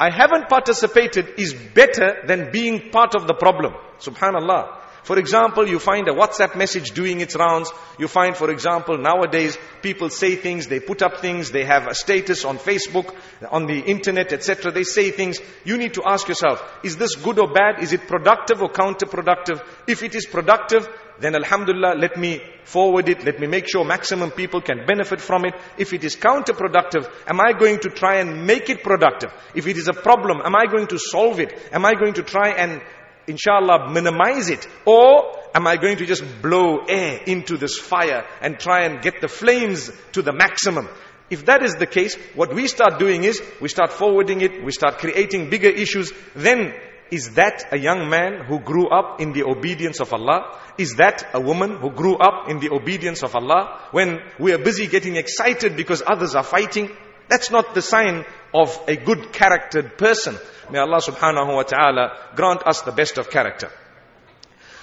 I 0.00 0.10
haven't 0.10 0.48
participated 0.48 1.34
is 1.38 1.54
better 1.54 2.22
than 2.26 2.50
being 2.52 2.90
part 2.90 3.16
of 3.16 3.26
the 3.26 3.34
problem. 3.34 3.74
Subhanallah. 3.98 4.78
For 5.02 5.18
example, 5.18 5.66
you 5.66 5.78
find 5.78 6.06
a 6.06 6.12
WhatsApp 6.12 6.54
message 6.54 6.90
doing 6.90 7.20
its 7.20 7.34
rounds. 7.34 7.72
You 7.98 8.08
find, 8.08 8.36
for 8.36 8.50
example, 8.50 8.98
nowadays 8.98 9.56
people 9.80 10.10
say 10.10 10.36
things, 10.36 10.66
they 10.66 10.80
put 10.80 11.02
up 11.02 11.18
things, 11.18 11.50
they 11.50 11.64
have 11.64 11.86
a 11.86 11.94
status 11.94 12.44
on 12.44 12.58
Facebook, 12.58 13.14
on 13.50 13.66
the 13.66 13.78
internet, 13.80 14.32
etc. 14.32 14.70
They 14.70 14.84
say 14.84 15.10
things. 15.10 15.40
You 15.64 15.78
need 15.78 15.94
to 15.94 16.02
ask 16.06 16.28
yourself, 16.28 16.62
is 16.82 16.96
this 16.96 17.16
good 17.16 17.38
or 17.38 17.50
bad? 17.50 17.82
Is 17.82 17.92
it 17.92 18.06
productive 18.06 18.60
or 18.60 18.68
counterproductive? 18.68 19.66
If 19.86 20.02
it 20.02 20.14
is 20.14 20.26
productive, 20.26 20.86
then 21.20 21.34
Alhamdulillah, 21.34 21.94
let 21.98 22.16
me 22.16 22.40
forward 22.64 23.08
it, 23.08 23.24
let 23.24 23.40
me 23.40 23.46
make 23.46 23.68
sure 23.68 23.84
maximum 23.84 24.30
people 24.30 24.60
can 24.60 24.86
benefit 24.86 25.20
from 25.20 25.44
it. 25.44 25.54
If 25.76 25.92
it 25.92 26.04
is 26.04 26.16
counterproductive, 26.16 27.10
am 27.26 27.40
I 27.40 27.52
going 27.58 27.80
to 27.80 27.90
try 27.90 28.16
and 28.20 28.46
make 28.46 28.70
it 28.70 28.82
productive? 28.82 29.32
If 29.54 29.66
it 29.66 29.76
is 29.76 29.88
a 29.88 29.92
problem, 29.92 30.40
am 30.44 30.54
I 30.54 30.66
going 30.66 30.86
to 30.88 30.98
solve 30.98 31.40
it? 31.40 31.52
Am 31.72 31.84
I 31.84 31.94
going 31.94 32.14
to 32.14 32.22
try 32.22 32.50
and, 32.50 32.80
inshallah, 33.26 33.90
minimize 33.90 34.48
it? 34.48 34.68
Or 34.84 35.36
am 35.54 35.66
I 35.66 35.76
going 35.76 35.96
to 35.96 36.06
just 36.06 36.24
blow 36.40 36.84
air 36.88 37.20
into 37.26 37.56
this 37.56 37.76
fire 37.76 38.24
and 38.40 38.58
try 38.58 38.84
and 38.84 39.02
get 39.02 39.20
the 39.20 39.28
flames 39.28 39.90
to 40.12 40.22
the 40.22 40.32
maximum? 40.32 40.88
If 41.30 41.44
that 41.46 41.62
is 41.62 41.74
the 41.74 41.86
case, 41.86 42.16
what 42.34 42.54
we 42.54 42.68
start 42.68 42.98
doing 42.98 43.24
is, 43.24 43.42
we 43.60 43.68
start 43.68 43.92
forwarding 43.92 44.40
it, 44.40 44.64
we 44.64 44.72
start 44.72 44.98
creating 44.98 45.50
bigger 45.50 45.68
issues, 45.68 46.12
then 46.34 46.72
is 47.10 47.34
that 47.34 47.72
a 47.72 47.78
young 47.78 48.08
man 48.08 48.44
who 48.44 48.60
grew 48.60 48.88
up 48.88 49.20
in 49.20 49.32
the 49.32 49.44
obedience 49.44 50.00
of 50.00 50.12
Allah? 50.12 50.58
Is 50.76 50.96
that 50.96 51.30
a 51.34 51.40
woman 51.40 51.76
who 51.76 51.90
grew 51.90 52.16
up 52.16 52.48
in 52.48 52.60
the 52.60 52.70
obedience 52.70 53.22
of 53.22 53.34
Allah? 53.34 53.80
When 53.90 54.20
we 54.38 54.52
are 54.52 54.58
busy 54.58 54.86
getting 54.86 55.16
excited 55.16 55.76
because 55.76 56.02
others 56.06 56.34
are 56.34 56.44
fighting, 56.44 56.90
that's 57.28 57.50
not 57.50 57.74
the 57.74 57.82
sign 57.82 58.24
of 58.54 58.78
a 58.88 58.96
good 58.96 59.32
charactered 59.32 59.98
person. 59.98 60.36
May 60.70 60.78
Allah 60.78 61.00
subhanahu 61.00 61.54
wa 61.54 61.62
ta'ala 61.62 62.32
grant 62.34 62.66
us 62.66 62.82
the 62.82 62.92
best 62.92 63.18
of 63.18 63.30
character. 63.30 63.70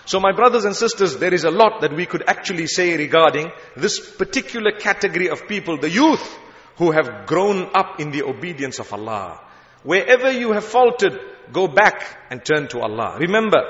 So 0.05 0.19
my 0.19 0.33
brothers 0.33 0.65
and 0.65 0.75
sisters, 0.75 1.17
there 1.17 1.33
is 1.33 1.45
a 1.45 1.51
lot 1.51 1.81
that 1.81 1.95
we 1.95 2.05
could 2.05 2.23
actually 2.27 2.67
say 2.67 2.95
regarding 2.95 3.51
this 3.75 3.99
particular 3.99 4.71
category 4.71 5.29
of 5.29 5.47
people, 5.47 5.79
the 5.79 5.89
youth 5.89 6.39
who 6.77 6.91
have 6.91 7.25
grown 7.25 7.69
up 7.73 7.99
in 7.99 8.11
the 8.11 8.23
obedience 8.23 8.79
of 8.79 8.91
Allah. 8.93 9.41
Wherever 9.85 10.31
you 10.31 10.51
have 10.53 10.65
faltered, 10.65 11.13
go 11.53 11.67
back 11.67 12.01
and 12.31 12.43
turn 12.43 12.67
to 12.69 12.79
Allah. 12.81 13.17
Remember, 13.19 13.61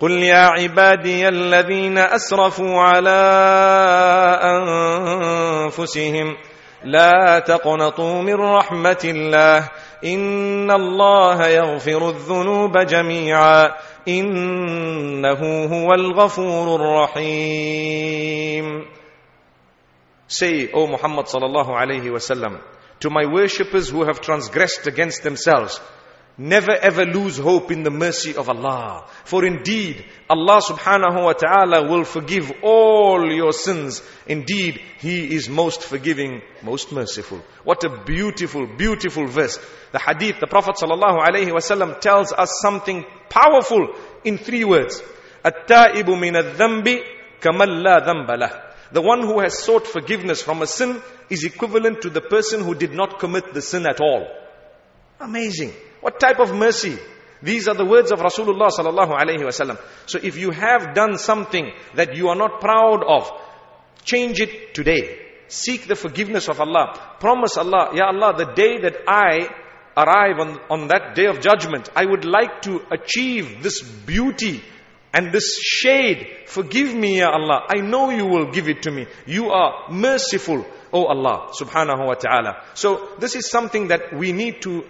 قل 0.00 0.12
يا 0.22 0.46
عبادي 0.54 1.28
الذين 1.28 1.98
أسرفوا 1.98 2.80
على 2.80 3.18
أنفسهم 5.66 6.36
لا 6.84 7.38
تقنطوا 7.38 8.22
من 8.22 8.34
رحمة 8.34 8.98
الله 9.04 9.68
إن 10.04 10.70
الله 10.70 11.46
يغفر 11.46 12.08
الذنوب 12.08 12.78
جميعا 12.78 13.74
إنه 14.08 15.64
هو 15.66 15.94
الغفور 15.94 16.76
الرحيم 16.80 18.84
Say, 20.30 20.68
O 20.74 20.86
Muhammad 20.86 21.24
sallallahu 21.26 21.72
alayhi 21.72 22.10
wasallam, 22.12 22.58
to 23.01 23.09
my 23.09 23.25
worshippers 23.25 23.89
who 23.89 24.05
have 24.05 24.21
transgressed 24.21 24.87
against 24.87 25.23
themselves, 25.23 25.79
Never 26.37 26.71
ever 26.71 27.05
lose 27.05 27.37
hope 27.37 27.71
in 27.71 27.83
the 27.83 27.91
mercy 27.91 28.35
of 28.35 28.49
Allah. 28.49 29.05
For 29.23 29.45
indeed, 29.45 30.03
Allah 30.27 30.61
subhanahu 30.61 31.23
wa 31.25 31.33
ta'ala 31.33 31.87
will 31.87 32.05
forgive 32.05 32.51
all 32.63 33.31
your 33.31 33.53
sins. 33.53 34.01
Indeed, 34.25 34.81
He 34.97 35.35
is 35.35 35.47
most 35.47 35.83
forgiving, 35.83 36.41
most 36.63 36.91
merciful. 36.91 37.39
What 37.63 37.83
a 37.83 38.03
beautiful, 38.03 38.65
beautiful 38.65 39.27
verse. 39.27 39.59
The 39.91 39.99
hadith, 39.99 40.39
the 40.39 40.47
Prophet 40.47 40.77
sallallahu 40.77 41.21
alayhi 41.23 41.51
wasallam 41.51 42.01
tells 42.01 42.33
us 42.33 42.49
something 42.63 43.05
powerful 43.29 43.93
in 44.23 44.39
three 44.39 44.63
words. 44.63 45.03
التائب 45.45 46.07
من 46.09 46.35
الذنب 46.35 47.03
كمن 47.41 47.83
لا 47.83 47.99
ذنب 47.99 48.31
له. 48.31 48.66
the 48.92 49.02
one 49.02 49.22
who 49.22 49.40
has 49.40 49.58
sought 49.58 49.86
forgiveness 49.86 50.42
from 50.42 50.62
a 50.62 50.66
sin 50.66 51.00
is 51.28 51.44
equivalent 51.44 52.02
to 52.02 52.10
the 52.10 52.20
person 52.20 52.62
who 52.62 52.74
did 52.74 52.92
not 52.92 53.18
commit 53.18 53.52
the 53.52 53.62
sin 53.62 53.86
at 53.86 54.00
all. 54.00 54.26
Amazing. 55.20 55.72
What 56.00 56.20
type 56.20 56.38
of 56.38 56.54
mercy? 56.54 56.98
These 57.42 57.68
are 57.68 57.74
the 57.74 57.84
words 57.84 58.10
of 58.10 58.20
Rasulullah 58.20 58.70
sallallahu 58.70 59.10
wasallam. 59.44 59.78
So 60.06 60.18
if 60.22 60.36
you 60.36 60.50
have 60.50 60.94
done 60.94 61.18
something 61.18 61.70
that 61.94 62.16
you 62.16 62.28
are 62.28 62.36
not 62.36 62.60
proud 62.60 63.04
of, 63.04 63.30
change 64.04 64.40
it 64.40 64.74
today. 64.74 65.26
Seek 65.48 65.86
the 65.86 65.96
forgiveness 65.96 66.48
of 66.48 66.60
Allah. 66.60 67.16
Promise 67.20 67.56
Allah, 67.56 67.90
Ya 67.94 68.06
Allah, 68.06 68.36
the 68.36 68.52
day 68.54 68.80
that 68.82 68.96
I 69.06 69.48
arrive 69.96 70.38
on, 70.38 70.60
on 70.70 70.88
that 70.88 71.14
day 71.14 71.26
of 71.26 71.40
judgment, 71.40 71.88
I 71.94 72.04
would 72.06 72.24
like 72.24 72.62
to 72.62 72.80
achieve 72.90 73.62
this 73.62 73.82
beauty 73.82 74.62
and 75.12 75.32
this 75.32 75.58
shade. 75.60 76.28
Forgive 76.46 76.94
me, 76.94 77.20
Ya 77.20 77.30
Allah. 77.30 77.66
I 77.68 77.80
know 77.80 78.10
you 78.10 78.26
will 78.26 78.50
give 78.50 78.68
it 78.68 78.82
to 78.82 78.90
me. 78.90 79.06
You 79.26 79.50
are 79.50 79.90
merciful, 79.90 80.66
O 80.92 81.04
Allah, 81.06 81.50
subhanahu 81.58 82.06
wa 82.06 82.14
ta'ala. 82.14 82.62
So 82.74 83.08
this 83.18 83.34
is 83.34 83.50
something 83.50 83.88
that 83.88 84.12
we 84.16 84.32
need 84.32 84.62
to 84.62 84.84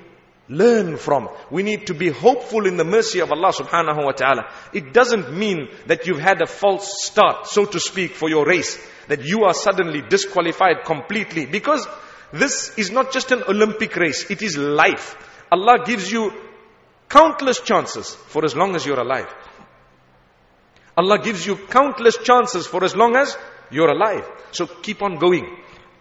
learn 0.48 0.96
from. 0.96 1.28
We 1.50 1.62
need 1.62 1.86
to 1.88 1.94
be 1.94 2.08
hopeful 2.08 2.66
in 2.66 2.76
the 2.76 2.84
mercy 2.84 3.20
of 3.20 3.30
Allah 3.30 3.52
subhanahu 3.52 4.04
wa 4.04 4.12
ta'ala. 4.12 4.50
It 4.72 4.92
doesn't 4.92 5.32
mean 5.32 5.68
that 5.86 6.06
you've 6.06 6.20
had 6.20 6.40
a 6.40 6.46
false 6.46 7.04
start, 7.04 7.46
so 7.46 7.64
to 7.66 7.78
speak, 7.78 8.14
for 8.14 8.28
your 8.28 8.46
race. 8.46 8.78
That 9.08 9.24
you 9.24 9.44
are 9.44 9.54
suddenly 9.54 10.02
disqualified 10.02 10.84
completely. 10.84 11.46
Because 11.46 11.86
this 12.32 12.76
is 12.76 12.90
not 12.90 13.12
just 13.12 13.30
an 13.30 13.42
Olympic 13.48 13.94
race, 13.96 14.30
it 14.30 14.42
is 14.42 14.56
life. 14.56 15.16
Allah 15.50 15.84
gives 15.84 16.10
you 16.10 16.32
countless 17.08 17.60
chances 17.60 18.14
for 18.14 18.44
as 18.44 18.54
long 18.54 18.76
as 18.76 18.84
you're 18.84 19.00
alive. 19.00 19.32
Allah 20.98 21.22
gives 21.22 21.46
you 21.46 21.54
countless 21.54 22.16
chances 22.18 22.66
for 22.66 22.82
as 22.82 22.96
long 22.96 23.14
as 23.14 23.36
you're 23.70 23.88
alive. 23.88 24.28
So 24.50 24.66
keep 24.66 25.00
on 25.00 25.18
going. 25.18 25.46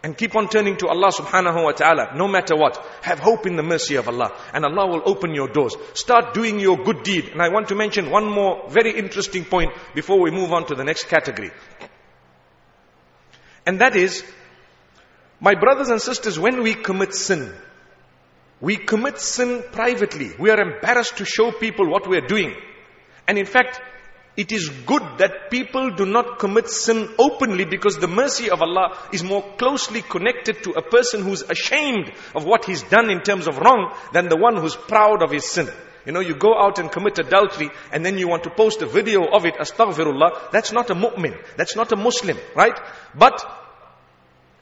And 0.03 0.17
keep 0.17 0.35
on 0.35 0.47
turning 0.49 0.77
to 0.77 0.87
Allah 0.87 1.11
subhanahu 1.11 1.63
wa 1.63 1.71
ta'ala, 1.71 2.15
no 2.15 2.27
matter 2.27 2.55
what. 2.55 2.83
Have 3.03 3.19
hope 3.19 3.45
in 3.45 3.55
the 3.55 3.63
mercy 3.63 3.95
of 3.95 4.07
Allah. 4.07 4.33
And 4.53 4.65
Allah 4.65 4.87
will 4.87 5.03
open 5.05 5.35
your 5.35 5.49
doors. 5.49 5.75
Start 5.93 6.33
doing 6.33 6.59
your 6.59 6.77
good 6.77 7.03
deed. 7.03 7.29
And 7.29 7.41
I 7.41 7.49
want 7.49 7.67
to 7.69 7.75
mention 7.75 8.09
one 8.09 8.25
more 8.25 8.69
very 8.69 8.97
interesting 8.97 9.45
point 9.45 9.71
before 9.93 10.19
we 10.19 10.31
move 10.31 10.51
on 10.51 10.65
to 10.67 10.75
the 10.75 10.83
next 10.83 11.05
category. 11.05 11.51
And 13.67 13.81
that 13.81 13.95
is, 13.95 14.23
my 15.39 15.53
brothers 15.53 15.89
and 15.89 16.01
sisters, 16.01 16.39
when 16.39 16.63
we 16.63 16.73
commit 16.73 17.13
sin, 17.13 17.53
we 18.61 18.77
commit 18.77 19.19
sin 19.19 19.63
privately. 19.71 20.31
We 20.39 20.49
are 20.49 20.59
embarrassed 20.59 21.17
to 21.17 21.25
show 21.25 21.51
people 21.51 21.87
what 21.87 22.07
we 22.09 22.17
are 22.17 22.25
doing. 22.25 22.55
And 23.27 23.37
in 23.37 23.45
fact, 23.45 23.79
it 24.37 24.51
is 24.51 24.69
good 24.85 25.01
that 25.17 25.49
people 25.49 25.89
do 25.89 26.05
not 26.05 26.37
commit 26.37 26.69
sin 26.69 27.09
openly 27.17 27.65
because 27.65 27.97
the 27.97 28.07
mercy 28.07 28.51
of 28.51 28.61
Allah 28.61 28.95
is 29.11 29.23
more 29.23 29.43
closely 29.57 30.03
connected 30.03 30.63
to 30.63 30.71
a 30.73 30.81
person 30.83 31.23
who's 31.23 31.41
ashamed 31.41 32.11
of 32.35 32.45
what 32.45 32.65
he's 32.65 32.83
done 32.83 33.09
in 33.09 33.21
terms 33.21 33.47
of 33.47 33.57
wrong 33.57 33.95
than 34.13 34.29
the 34.29 34.37
one 34.37 34.55
who's 34.55 34.75
proud 34.75 35.23
of 35.23 35.31
his 35.31 35.49
sin. 35.49 35.67
You 36.05 36.11
know, 36.13 36.19
you 36.19 36.35
go 36.35 36.53
out 36.57 36.77
and 36.77 36.91
commit 36.91 37.17
adultery 37.17 37.69
and 37.91 38.05
then 38.05 38.19
you 38.19 38.27
want 38.27 38.43
to 38.43 38.51
post 38.51 38.81
a 38.83 38.85
video 38.85 39.25
of 39.25 39.45
it, 39.45 39.55
astaghfirullah, 39.55 40.51
that's 40.51 40.71
not 40.71 40.91
a 40.91 40.95
mu'min, 40.95 41.35
that's 41.57 41.75
not 41.75 41.91
a 41.91 41.97
Muslim, 41.97 42.37
right? 42.55 42.79
But 43.15 43.43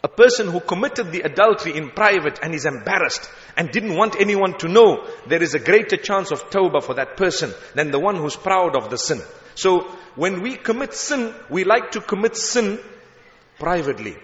a 0.06 0.08
person 0.08 0.48
who 0.48 0.62
committed 0.62 1.12
the 1.12 1.22
adultery 1.22 1.76
in 1.76 1.90
private 1.90 2.40
and 2.42 2.56
is 2.56 2.66
embarrassed 2.66 3.30
and 3.58 3.72
didn't 3.72 3.96
want 3.98 4.16
anyone 4.20 4.58
to 4.60 4.70
know, 4.70 5.06
there 5.28 5.44
is 5.44 5.54
a 5.54 5.60
greater 5.60 5.98
chance 5.98 6.32
of 6.32 6.50
tawbah 6.50 6.82
for 6.82 6.94
that 6.94 7.18
person 7.18 7.54
than 7.74 7.92
the 7.92 8.00
one 8.00 8.16
who's 8.16 8.38
proud 8.38 8.76
of 8.78 8.90
the 8.90 8.98
sin. 8.98 9.20
So 9.56 9.82
when 10.16 10.42
we 10.42 10.56
commit 10.56 10.94
sin, 10.94 11.34
we 11.50 11.64
like 11.64 11.92
to 11.92 12.02
commit 12.02 12.38
sin 12.38 12.80
privately. 13.58 14.18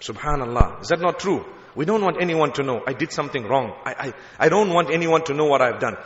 Subhanallah. 0.00 0.82
Is 0.82 0.88
that 0.88 1.00
not 1.00 1.18
true? 1.18 1.44
We 1.74 1.84
don't 1.84 2.02
want 2.02 2.16
anyone 2.20 2.52
to 2.54 2.62
know 2.62 2.82
I 2.86 2.94
did 2.94 3.12
something 3.12 3.44
wrong. 3.44 3.74
I, 3.84 3.92
I, 3.92 4.46
I 4.46 4.48
don't 4.48 4.72
want 4.72 4.90
anyone 4.90 5.24
to 5.24 5.34
know 5.34 5.46
what 5.46 5.62
I've 5.62 5.80
done. 5.80 5.96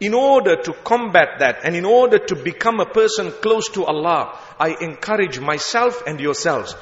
In 0.00 0.12
order 0.12 0.56
to 0.56 0.72
combat 0.72 1.38
that 1.38 1.60
and 1.64 1.76
in 1.76 1.84
order 1.84 2.18
to 2.18 2.34
become 2.34 2.80
a 2.80 2.86
person 2.86 3.30
close 3.30 3.68
to 3.70 3.84
Allah, 3.84 4.36
I 4.58 4.76
encourage 4.80 5.38
myself 5.38 6.02
and 6.06 6.18
yourselves 6.18 6.74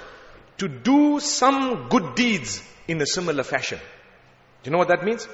to 0.59 0.68
do 0.68 1.20
some 1.20 1.88
good 1.88 2.14
deeds 2.14 2.62
in 2.88 3.01
a 3.03 3.07
similar 3.07 3.42
fashion. 3.42 3.79
Do 4.62 4.68
you 4.68 4.72
know 4.72 4.79
what 4.79 4.88
that 4.88 5.05
means? 5.05 5.29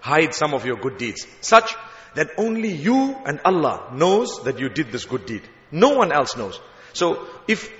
Hide 0.00 0.34
some 0.34 0.54
of 0.54 0.66
your 0.66 0.76
good 0.76 0.98
deeds. 0.98 1.26
Such 1.40 1.74
that 2.14 2.30
only 2.38 2.70
you 2.72 3.16
and 3.24 3.40
Allah 3.44 3.88
knows 3.92 4.42
that 4.44 4.58
you 4.58 4.68
did 4.68 4.92
this 4.92 5.04
good 5.04 5.26
deed. 5.26 5.42
No 5.70 5.90
one 5.90 6.12
else 6.12 6.36
knows. 6.36 6.60
So 6.92 7.26
if 7.48 7.70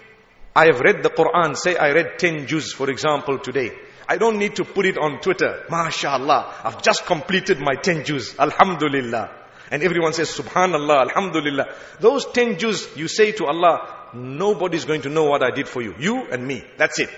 I 0.55 0.67
have 0.67 0.81
read 0.81 1.03
the 1.03 1.11
Quran, 1.11 1.57
say 1.57 1.77
I 1.77 1.93
read 1.93 2.19
10 2.19 2.47
juz 2.47 2.73
for 2.73 2.91
example 2.91 3.39
today. 3.39 3.73
I 4.09 4.17
don't 4.17 4.39
need 4.39 4.57
to 4.57 4.65
put 4.65 4.87
it 4.87 4.99
on 4.99 5.21
Twitter. 5.21 5.65
MashaAllah, 5.69 6.65
I've 6.65 6.83
just 6.83 7.07
completed 7.07 7.59
my 7.61 7.75
10 7.75 8.05
juz. 8.05 8.35
Alhamdulillah. 8.39 9.31
And 9.71 9.83
everyone 9.83 10.13
says, 10.13 10.29
Subhanallah, 10.29 11.09
Alhamdulillah. 11.09 11.75
Those 12.01 12.27
10 12.27 12.59
juz 12.59 12.89
you 12.97 13.09
say 13.09 13.33
to 13.33 13.47
Allah, 13.47 14.09
nobody's 14.13 14.85
going 14.85 15.03
to 15.03 15.09
know 15.09 15.25
what 15.25 15.43
I 15.43 15.51
did 15.51 15.69
for 15.69 15.81
you. 15.81 15.95
You 15.99 16.27
and 16.31 16.47
me. 16.47 16.63
That's 16.77 16.99
it. 16.99 17.09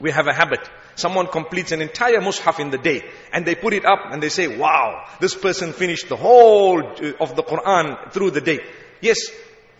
We 0.00 0.10
have 0.10 0.26
a 0.26 0.32
habit. 0.32 0.68
Someone 0.94 1.26
completes 1.26 1.72
an 1.72 1.80
entire 1.80 2.20
mushaf 2.20 2.60
in 2.60 2.70
the 2.70 2.78
day 2.78 3.02
and 3.32 3.46
they 3.46 3.54
put 3.54 3.72
it 3.72 3.84
up 3.84 4.00
and 4.10 4.22
they 4.22 4.28
say, 4.28 4.56
wow, 4.56 5.06
this 5.20 5.34
person 5.34 5.72
finished 5.72 6.08
the 6.08 6.16
whole 6.16 6.82
uh, 6.82 7.12
of 7.20 7.34
the 7.34 7.42
Quran 7.42 8.12
through 8.12 8.32
the 8.32 8.40
day. 8.40 8.60
Yes, 9.00 9.18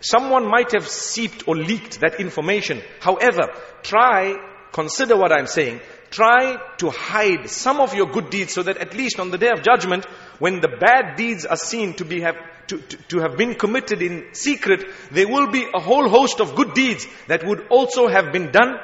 someone 0.01 0.47
might 0.47 0.71
have 0.73 0.87
seeped 0.87 1.47
or 1.47 1.55
leaked 1.55 2.01
that 2.01 2.19
information. 2.19 2.81
However, 2.99 3.53
try, 3.83 4.35
consider 4.71 5.15
what 5.15 5.31
I'm 5.31 5.47
saying, 5.47 5.81
try 6.09 6.57
to 6.77 6.89
hide 6.89 7.49
some 7.49 7.79
of 7.79 7.93
your 7.93 8.07
good 8.07 8.29
deeds 8.29 8.53
so 8.53 8.63
that 8.63 8.77
at 8.77 8.93
least 8.93 9.19
on 9.19 9.31
the 9.31 9.37
day 9.37 9.49
of 9.49 9.63
judgment, 9.63 10.05
when 10.39 10.61
the 10.61 10.67
bad 10.67 11.15
deeds 11.15 11.45
are 11.45 11.57
seen 11.57 11.93
to 11.95 12.05
be 12.05 12.21
have, 12.21 12.35
to, 12.67 12.77
to, 12.77 12.97
to 12.97 13.19
have 13.19 13.37
been 13.37 13.55
committed 13.55 14.01
in 14.01 14.33
secret, 14.33 14.83
there 15.11 15.27
will 15.27 15.51
be 15.51 15.65
a 15.73 15.79
whole 15.79 16.09
host 16.09 16.39
of 16.39 16.55
good 16.55 16.73
deeds 16.73 17.07
that 17.27 17.45
would 17.45 17.67
also 17.69 18.07
have 18.07 18.31
been 18.31 18.51
done 18.51 18.79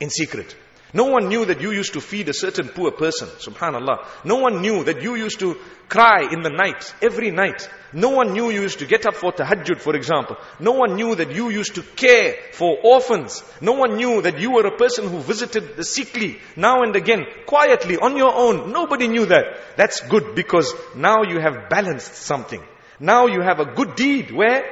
in 0.00 0.10
secret. 0.10 0.54
No 0.94 1.04
one 1.04 1.28
knew 1.28 1.46
that 1.46 1.60
you 1.62 1.70
used 1.70 1.94
to 1.94 2.00
feed 2.02 2.28
a 2.28 2.34
certain 2.34 2.68
poor 2.68 2.90
person, 2.90 3.28
subhanallah. 3.28 4.06
No 4.24 4.36
one 4.36 4.60
knew 4.60 4.84
that 4.84 5.02
you 5.02 5.14
used 5.14 5.38
to 5.40 5.56
cry 5.88 6.28
in 6.30 6.42
the 6.42 6.50
night, 6.50 6.94
every 7.00 7.30
night. 7.30 7.66
No 7.94 8.10
one 8.10 8.34
knew 8.34 8.50
you 8.50 8.60
used 8.60 8.80
to 8.80 8.86
get 8.86 9.06
up 9.06 9.14
for 9.14 9.32
tahajjud, 9.32 9.78
for 9.80 9.96
example. 9.96 10.36
No 10.60 10.72
one 10.72 10.96
knew 10.96 11.14
that 11.14 11.34
you 11.34 11.48
used 11.48 11.76
to 11.76 11.82
care 11.82 12.36
for 12.52 12.76
orphans. 12.84 13.42
No 13.60 13.72
one 13.72 13.96
knew 13.96 14.20
that 14.22 14.38
you 14.38 14.50
were 14.50 14.66
a 14.66 14.76
person 14.76 15.08
who 15.08 15.20
visited 15.20 15.76
the 15.76 15.84
sickly 15.84 16.40
now 16.56 16.82
and 16.82 16.94
again, 16.94 17.24
quietly, 17.46 17.96
on 17.96 18.16
your 18.16 18.34
own. 18.34 18.72
Nobody 18.72 19.08
knew 19.08 19.26
that. 19.26 19.44
That's 19.76 20.00
good 20.00 20.34
because 20.34 20.74
now 20.94 21.22
you 21.22 21.40
have 21.40 21.70
balanced 21.70 22.14
something. 22.16 22.62
Now 23.00 23.26
you 23.26 23.40
have 23.40 23.60
a 23.60 23.72
good 23.74 23.94
deed 23.94 24.30
where 24.30 24.64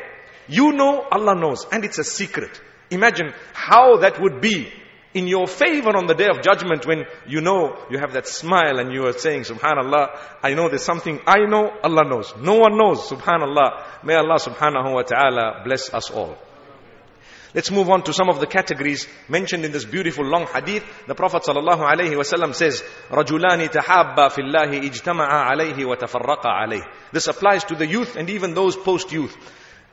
you 0.50 0.72
know, 0.72 1.06
Allah 1.11 1.35
knows, 1.35 1.64
and 1.70 1.85
it's 1.85 1.98
a 1.98 2.04
secret. 2.04 2.61
Imagine 2.90 3.33
how 3.52 3.98
that 3.98 4.20
would 4.20 4.40
be 4.40 4.72
in 5.12 5.27
your 5.27 5.46
favor 5.49 5.96
on 5.96 6.07
the 6.07 6.14
day 6.14 6.29
of 6.29 6.42
judgment 6.42 6.87
when 6.87 7.05
you 7.27 7.40
know 7.40 7.77
you 7.90 7.99
have 7.99 8.12
that 8.12 8.29
smile 8.29 8.79
and 8.79 8.92
you 8.92 9.07
are 9.07 9.12
saying, 9.12 9.42
Subhanallah, 9.42 10.18
I 10.42 10.55
know 10.55 10.68
there's 10.68 10.85
something 10.85 11.20
I 11.27 11.46
know, 11.46 11.70
Allah 11.83 12.09
knows. 12.09 12.33
No 12.37 12.55
one 12.55 12.79
knows, 12.79 13.01
Subhanallah. 13.09 14.05
May 14.05 14.14
Allah 14.14 14.38
subhanahu 14.38 14.94
wa 14.94 15.03
ta'ala 15.03 15.62
bless 15.64 15.92
us 15.92 16.11
all. 16.11 16.37
Let's 17.53 17.73
move 17.73 17.90
on 17.90 18.05
to 18.05 18.12
some 18.12 18.29
of 18.29 18.38
the 18.38 18.46
categories 18.46 19.09
mentioned 19.29 19.64
in 19.64 19.73
this 19.73 19.85
beautiful 19.85 20.25
long 20.25 20.46
hadith. 20.46 20.85
The 21.09 21.16
Prophet 21.16 21.42
sallallahu 21.42 21.81
alaihi 21.81 22.14
wasallam 22.14 22.55
says, 22.55 22.81
"Rajulani 23.09 23.68
tahabba 23.68 24.31
fillahi 24.31 24.88
ijtama'a 24.88 25.51
alayhi 25.51 25.85
wa 25.85 25.96
tafarraqa 25.96 26.46
alayhi." 26.46 26.87
This 27.11 27.27
applies 27.27 27.64
to 27.64 27.75
the 27.75 27.88
youth 27.88 28.14
and 28.14 28.31
even 28.31 28.55
those 28.55 28.77
post-youth. 28.77 29.37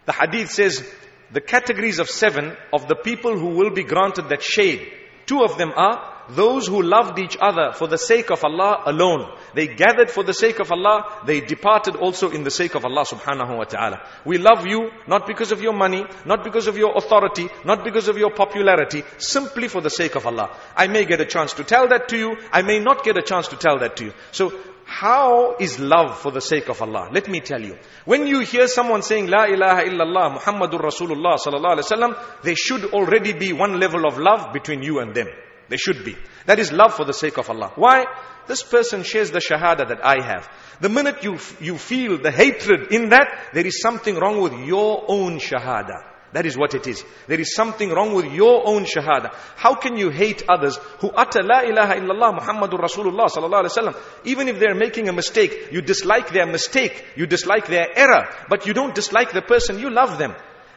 The 0.06 0.14
hadith 0.14 0.52
says, 0.52 0.88
the 1.32 1.42
categories 1.42 2.00
of 2.00 2.10
seven 2.10 2.56
of 2.72 2.88
the 2.88 2.96
people 2.96 3.38
who 3.38 3.50
will 3.50 3.72
be 3.72 3.84
granted 3.84 4.30
that 4.30 4.44
shade 4.44 4.88
Two 5.28 5.44
of 5.44 5.58
them 5.58 5.72
are 5.76 6.14
those 6.30 6.68
who 6.68 6.82
loved 6.82 7.20
each 7.20 7.38
other 7.40 7.72
for 7.74 7.88
the 7.88 7.98
sake 7.98 8.32
of 8.32 8.44
Allah 8.44 8.84
alone. 8.86 9.32
They 9.54 9.68
gathered 9.68 10.10
for 10.10 10.24
the 10.24 10.34
sake 10.34 10.60
of 10.60 10.72
Allah, 10.72 11.22
they 11.26 11.42
departed 11.42 11.96
also 11.96 12.32
in 12.32 12.44
the 12.44 12.52
sake 12.52 12.76
of 12.76 12.86
Allah 12.86 13.06
subhanahu 13.06 13.58
wa 13.58 13.64
ta'ala. 13.64 14.02
We 14.26 14.38
love 14.38 14.66
you 14.66 14.90
not 15.08 15.28
because 15.28 15.52
of 15.52 15.62
your 15.62 15.74
money, 15.74 16.06
not 16.26 16.44
because 16.44 16.68
of 16.68 16.78
your 16.78 16.98
authority, 16.98 17.48
not 17.66 17.84
because 17.84 18.08
of 18.08 18.18
your 18.18 18.32
popularity, 18.32 19.04
simply 19.18 19.68
for 19.68 19.82
the 19.82 19.90
sake 19.90 20.16
of 20.16 20.26
Allah. 20.26 20.50
I 20.76 20.88
may 20.88 21.06
get 21.06 21.22
a 21.22 21.26
chance 21.26 21.54
to 21.54 21.64
tell 21.64 21.88
that 21.90 22.10
to 22.10 22.18
you, 22.18 22.38
I 22.52 22.62
may 22.62 22.80
not 22.80 23.04
get 23.04 23.18
a 23.18 23.22
chance 23.22 23.50
to 23.50 23.56
tell 23.56 23.80
that 23.80 23.98
to 23.98 24.06
you. 24.06 24.14
So 24.32 24.54
how 24.88 25.58
is 25.60 25.80
love 25.80 26.18
for 26.18 26.32
the 26.32 26.40
sake 26.40 26.70
of 26.70 26.82
Allah? 26.82 27.10
Let 27.12 27.28
me 27.28 27.42
tell 27.42 27.62
you. 27.62 27.78
When 28.06 28.26
you 28.26 28.40
hear 28.40 28.68
someone 28.68 29.02
saying 29.02 29.28
La 29.28 29.44
ilaha 29.44 29.84
illallah 29.84 30.38
Muhammadur 30.40 30.80
Rasulullah 30.80 31.38
sallallahu 31.38 31.78
alaihi 31.78 31.92
wasallam, 31.92 32.42
there 32.42 32.56
should 32.56 32.86
already 32.94 33.34
be 33.34 33.52
one 33.52 33.80
level 33.82 34.08
of 34.08 34.18
love 34.18 34.54
between 34.54 34.82
you 34.82 35.00
and 35.00 35.14
them. 35.14 35.28
There 35.68 35.78
should 35.78 36.06
be. 36.06 36.16
That 36.46 36.60
is 36.60 36.72
love 36.72 36.94
for 36.94 37.04
the 37.04 37.14
sake 37.14 37.38
of 37.38 37.50
Allah. 37.50 37.74
Why? 37.76 38.06
This 38.48 38.64
person 38.64 39.04
shares 39.04 39.30
the 39.32 39.40
shahada 39.40 39.90
that 39.90 40.06
I 40.06 40.24
have. 40.26 40.50
The 40.80 40.88
minute 40.88 41.22
you, 41.22 41.38
you 41.60 41.78
feel 41.78 42.18
the 42.22 42.32
hatred 42.32 42.94
in 42.94 43.10
that, 43.10 43.50
there 43.54 43.68
is 43.68 43.82
something 43.82 44.16
wrong 44.16 44.42
with 44.42 44.54
your 44.66 45.04
own 45.10 45.40
shahada. 45.40 46.02
That 46.38 46.46
is 46.46 46.56
what 46.56 46.76
it 46.76 46.86
is. 46.86 47.04
There 47.26 47.40
is 47.40 47.56
something 47.56 47.90
wrong 47.90 48.14
with 48.14 48.32
your 48.32 48.68
own 48.68 48.86
shahada. 48.86 49.34
How 49.56 49.74
can 49.74 49.98
you 49.98 50.12
hate 50.12 50.44
others 50.48 50.78
who 51.00 51.10
utter 51.10 51.42
la 51.42 51.62
ilaha 51.62 51.96
illallah 51.96 52.40
Muhammadur 52.40 52.80
Rasulullah 52.80 53.26
sallallahu 53.28 53.64
alaihi 53.64 53.76
wasallam? 53.76 53.96
Even 54.24 54.48
if 54.48 54.60
they're 54.60 54.76
making 54.76 55.10
a 55.10 55.14
mistake, 55.14 55.70
you 55.72 55.82
dislike 55.82 56.30
their 56.30 56.46
mistake, 56.46 57.04
you 57.16 57.26
dislike 57.26 57.66
their 57.66 57.88
error, 57.98 58.28
but 58.50 58.68
you 58.68 58.76
don't 58.76 58.94
dislike 58.94 59.32
the 59.32 59.42
person, 59.42 59.80
you 59.80 59.90
love 59.90 60.20
them. 60.20 60.36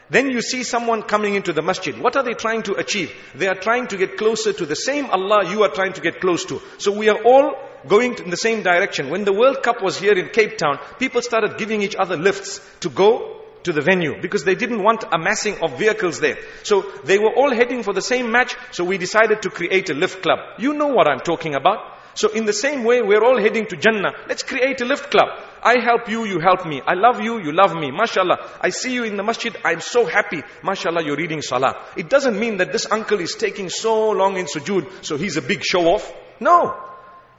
Then 0.09 0.31
you 0.31 0.41
see 0.41 0.63
someone 0.63 1.03
coming 1.03 1.35
into 1.35 1.53
the 1.53 1.61
masjid. 1.61 1.95
What 1.95 2.15
are 2.15 2.23
they 2.23 2.33
trying 2.33 2.63
to 2.63 2.73
achieve? 2.73 3.13
They 3.35 3.47
are 3.47 3.53
trying 3.53 3.85
to 3.89 3.97
get 3.97 4.17
closer 4.17 4.53
to 4.53 4.65
the 4.65 4.75
same 4.75 5.11
Allah 5.11 5.47
you 5.47 5.61
are 5.61 5.69
trying 5.69 5.93
to 5.93 6.01
get 6.01 6.21
close 6.21 6.43
to. 6.45 6.59
So 6.79 6.91
we 6.91 7.07
are 7.09 7.21
all 7.23 7.53
going 7.87 8.15
in 8.15 8.31
the 8.31 8.35
same 8.35 8.63
direction. 8.63 9.11
When 9.11 9.25
the 9.25 9.33
World 9.33 9.61
Cup 9.61 9.83
was 9.83 9.99
here 9.99 10.13
in 10.17 10.29
Cape 10.29 10.57
Town, 10.57 10.79
people 10.97 11.21
started 11.21 11.59
giving 11.59 11.83
each 11.83 11.95
other 11.95 12.17
lifts 12.17 12.59
to 12.79 12.89
go 12.89 13.40
to 13.63 13.73
the 13.73 13.81
venue 13.81 14.21
because 14.21 14.43
they 14.43 14.55
didn't 14.55 14.83
want 14.83 15.03
a 15.11 15.17
massing 15.17 15.61
of 15.61 15.77
vehicles 15.77 16.19
there. 16.19 16.37
So 16.63 16.81
they 17.03 17.17
were 17.19 17.33
all 17.35 17.53
heading 17.53 17.83
for 17.83 17.93
the 17.93 18.01
same 18.01 18.31
match, 18.31 18.55
so 18.71 18.83
we 18.83 18.97
decided 18.97 19.41
to 19.43 19.49
create 19.49 19.89
a 19.89 19.93
lift 19.93 20.21
club. 20.21 20.39
You 20.57 20.73
know 20.73 20.87
what 20.87 21.07
I'm 21.07 21.19
talking 21.19 21.55
about. 21.55 21.99
So 22.13 22.29
in 22.29 22.45
the 22.45 22.53
same 22.53 22.83
way, 22.83 23.01
we're 23.01 23.23
all 23.23 23.39
heading 23.39 23.67
to 23.67 23.77
Jannah. 23.77 24.11
Let's 24.27 24.43
create 24.43 24.81
a 24.81 24.85
lift 24.85 25.11
club. 25.11 25.29
I 25.63 25.79
help 25.79 26.09
you, 26.09 26.25
you 26.25 26.39
help 26.39 26.65
me. 26.65 26.81
I 26.85 26.95
love 26.95 27.21
you, 27.21 27.39
you 27.41 27.53
love 27.53 27.73
me. 27.73 27.91
MashaAllah. 27.91 28.59
I 28.59 28.69
see 28.69 28.93
you 28.93 29.05
in 29.05 29.15
the 29.15 29.23
masjid, 29.23 29.55
I'm 29.63 29.79
so 29.79 30.05
happy. 30.05 30.41
MashaAllah, 30.61 31.05
you're 31.05 31.15
reading 31.15 31.41
salah. 31.41 31.85
It 31.95 32.09
doesn't 32.09 32.37
mean 32.37 32.57
that 32.57 32.73
this 32.73 32.85
uncle 32.91 33.19
is 33.19 33.35
taking 33.35 33.69
so 33.69 34.11
long 34.11 34.37
in 34.37 34.45
sujood, 34.45 35.05
so 35.05 35.17
he's 35.17 35.37
a 35.37 35.41
big 35.41 35.63
show 35.63 35.87
off. 35.87 36.13
No. 36.39 36.90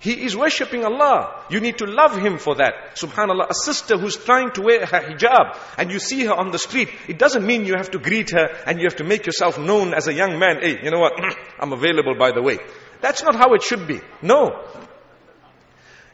He 0.03 0.25
is 0.25 0.37
worshipping 0.37 0.85
Allah. 0.85 1.45
You 1.49 1.61
need 1.61 1.79
to 1.79 1.87
love 1.87 2.19
him 2.19 2.39
for 2.39 2.57
that. 2.57 2.97
Subhanallah, 2.97 3.51
a 3.51 3.55
sister 3.55 3.97
who's 3.97 4.17
trying 4.17 4.51
to 4.55 4.61
wear 4.63 4.85
her 4.85 5.01
hijab 5.01 5.57
and 5.79 5.93
you 5.93 6.01
see 6.01 6.25
her 6.25 6.35
on 6.35 6.51
the 6.51 6.59
street, 6.59 6.89
it 7.07 7.19
doesn't 7.19 7.47
mean 7.47 7.67
you 7.67 7.75
have 7.77 7.93
to 7.93 8.01
greet 8.01 8.31
her 8.33 8.49
and 8.67 8.81
you 8.81 8.87
have 8.87 8.97
to 8.97 9.05
make 9.05 9.27
yourself 9.27 9.61
known 9.61 9.95
as 9.95 10.09
a 10.09 10.13
young 10.13 10.41
man. 10.41 10.59
Hey, 10.61 10.83
you 10.83 10.91
know 10.91 10.99
what? 10.99 11.13
I'm 11.61 11.73
available 11.73 12.17
by 12.19 12.33
the 12.33 12.43
way. 12.43 12.59
That's 13.01 13.23
not 13.23 13.37
how 13.37 13.55
it 13.55 13.63
should 13.63 13.87
be. 13.87 14.01
No. 14.23 14.65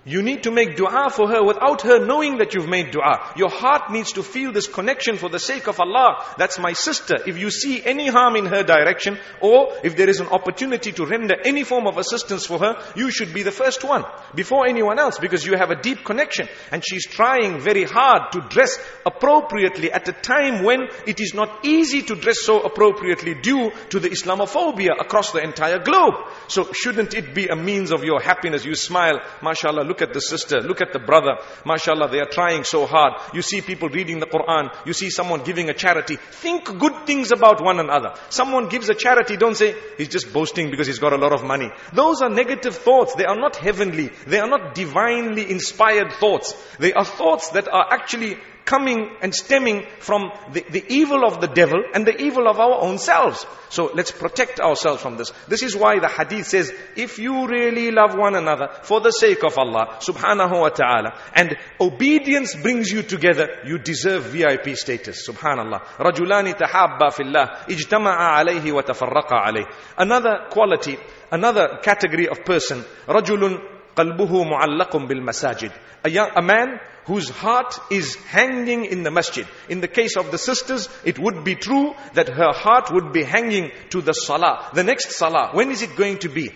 You 0.09 0.23
need 0.23 0.45
to 0.45 0.51
make 0.51 0.75
dua 0.75 1.11
for 1.11 1.29
her 1.29 1.45
without 1.45 1.83
her 1.83 1.99
knowing 2.05 2.39
that 2.39 2.55
you've 2.55 2.69
made 2.69 2.93
dua. 2.93 3.33
Your 3.37 3.51
heart 3.51 3.91
needs 3.93 4.13
to 4.13 4.23
feel 4.23 4.53
this 4.53 4.67
connection 4.67 5.19
for 5.19 5.29
the 5.29 5.39
sake 5.39 5.69
of 5.69 5.79
Allah. 5.79 6.25
That's 6.39 6.59
my 6.59 6.73
sister. 6.73 7.17
If 7.27 7.37
you 7.37 7.51
see 7.51 7.85
any 7.85 8.09
harm 8.09 8.35
in 8.37 8.47
her 8.47 8.63
direction, 8.63 9.19
or 9.43 9.75
if 9.85 9.99
there 9.99 10.09
is 10.09 10.21
an 10.21 10.29
opportunity 10.29 10.93
to 10.93 11.05
render 11.05 11.35
any 11.45 11.63
form 11.63 11.87
of 11.87 11.99
assistance 11.99 12.47
for 12.47 12.59
her, 12.59 12.83
you 12.97 13.11
should 13.11 13.35
be 13.35 13.43
the 13.43 13.53
first 13.53 13.85
one, 13.85 14.05
before 14.35 14.67
anyone 14.67 14.99
else, 14.99 15.19
because 15.19 15.45
you 15.45 15.59
have 15.59 15.71
a 15.71 15.83
deep 15.83 16.05
connection. 16.07 16.49
And 16.73 16.83
she's 16.83 17.07
trying 17.07 17.61
very 17.61 17.85
hard 17.85 18.33
to 18.33 18.41
dress 18.49 18.79
appropriately 19.05 19.93
at 19.93 20.09
a 20.09 20.13
time 20.13 20.65
when 20.65 20.89
it 21.07 21.21
is 21.21 21.35
not 21.35 21.67
easy 21.67 22.01
to 22.01 22.15
dress 22.15 22.41
so 22.41 22.63
appropriately 22.63 23.35
due 23.35 23.73
to 23.91 24.01
the 24.01 24.09
Islamophobia 24.09 24.99
across 24.99 25.33
the 25.33 25.43
entire 25.43 25.81
globe. 25.81 26.15
So 26.47 26.73
shouldn't 26.73 27.13
it 27.13 27.35
be 27.35 27.49
a 27.49 27.57
means 27.57 27.93
of 27.93 28.05
your 28.05 28.23
happiness? 28.23 28.65
You 28.65 28.75
smile, 28.75 29.21
mashallah, 29.43 29.83
look 29.83 29.98
at 30.03 30.13
the 30.13 30.21
sister, 30.21 30.61
look 30.61 30.81
at 30.81 30.93
the 30.93 30.99
brother. 30.99 31.37
MashaAllah, 31.65 32.11
they 32.11 32.21
are 32.21 32.29
trying 32.31 32.65
so 32.65 32.87
hard. 32.87 33.15
You 33.35 33.43
see 33.43 33.61
people 33.61 33.89
reading 33.89 34.21
the 34.21 34.27
Quran. 34.27 34.71
You 34.87 34.93
see 34.93 35.11
someone 35.11 35.43
giving 35.45 35.69
a 35.69 35.75
charity. 35.75 36.17
Think 36.17 36.79
good 36.79 37.07
things 37.07 37.31
about 37.33 37.63
one 37.63 37.81
another. 37.81 38.15
Someone 38.29 38.69
gives 38.69 38.89
a 38.89 38.95
charity, 38.95 39.37
don't 39.37 39.57
say, 39.57 39.75
he's 39.97 40.09
just 40.09 40.33
boasting 40.33 40.71
because 40.71 40.87
he's 40.87 40.99
got 40.99 41.13
a 41.13 41.19
lot 41.19 41.33
of 41.33 41.45
money. 41.45 41.71
Those 41.93 42.23
are 42.23 42.31
negative 42.31 42.77
thoughts. 42.77 43.15
They 43.15 43.25
are 43.25 43.39
not 43.39 43.57
heavenly. 43.57 44.11
They 44.27 44.39
are 44.39 44.49
not 44.49 44.75
divinely 44.75 45.51
inspired 45.51 46.13
thoughts. 46.13 46.55
They 46.79 46.93
are 46.93 47.05
thoughts 47.05 47.51
that 47.51 47.69
are 47.69 47.87
actually 47.93 48.39
coming 48.68 49.10
and 49.22 49.34
stemming 49.34 49.86
from 50.00 50.32
the, 50.52 50.64
the 50.70 50.84
evil 50.88 51.26
of 51.26 51.42
the 51.42 51.48
devil 51.48 51.84
and 51.94 52.06
the 52.06 52.16
evil 52.22 52.48
of 52.48 52.60
our 52.60 52.82
own 52.82 52.98
selves. 52.98 53.46
So 53.70 53.92
let's 53.94 54.12
protect 54.12 54.60
ourselves 54.60 55.02
from 55.02 55.18
this. 55.18 55.32
This 55.48 55.64
is 55.64 55.76
why 55.76 56.00
the 56.00 56.08
hadith 56.08 56.48
says, 56.48 56.72
if 56.96 57.20
you 57.20 57.48
really 57.48 57.92
love 57.92 58.16
one 58.16 58.36
another 58.36 58.70
for 58.84 59.02
the 59.02 59.12
sake 59.12 59.44
of 59.44 59.58
Allah 59.58 59.98
subhanahu 60.00 60.62
wa 60.62 60.70
ta'ala 60.70 61.20
and 61.36 61.58
obedience 61.80 62.56
brings 62.56 62.92
you 62.92 63.04
together, 63.04 63.48
you 63.66 63.80
deserve 63.80 64.24
VIP 64.26 64.78
status. 64.78 65.28
Subhanallah. 65.28 65.82
رجلان 66.00 66.56
تحابا 66.56 67.10
في 67.10 67.24
الله 67.24 67.66
اجتمعا 67.70 68.44
عليه 68.44 68.72
وتفرقا 68.72 69.36
عليه. 69.36 69.66
Another 69.98 70.48
quality, 70.50 70.98
another 71.32 71.80
category 71.82 72.28
of 72.28 72.46
person, 72.46 72.84
رجل 73.08 73.60
قلبه 73.98 74.44
معلق 74.44 74.98
بالمساجد. 74.98 75.72
A, 76.06 76.10
young, 76.10 76.30
a 76.36 76.42
man 76.42 76.80
whose 77.06 77.30
heart 77.30 77.80
is 77.90 78.16
hanging 78.16 78.86
in 78.86 79.04
the 79.04 79.12
masjid. 79.12 79.46
In 79.70 79.82
the 79.82 79.88
case 79.88 80.18
of 80.18 80.32
the 80.32 80.38
sisters, 80.38 80.90
it 81.04 81.20
would 81.20 81.44
be 81.44 81.56
true 81.56 81.94
that 82.14 82.30
her 82.30 82.52
heart 82.52 82.92
would 82.92 83.14
be 83.14 83.24
hanging 83.24 83.72
to 83.90 84.02
the 84.02 84.14
salah. 84.14 84.70
The 84.74 84.84
next 84.84 85.12
salah, 85.12 85.52
when 85.54 85.72
is 85.72 85.82
it 85.82 85.96
going 85.96 86.20
to 86.20 86.30
be? 86.30 86.52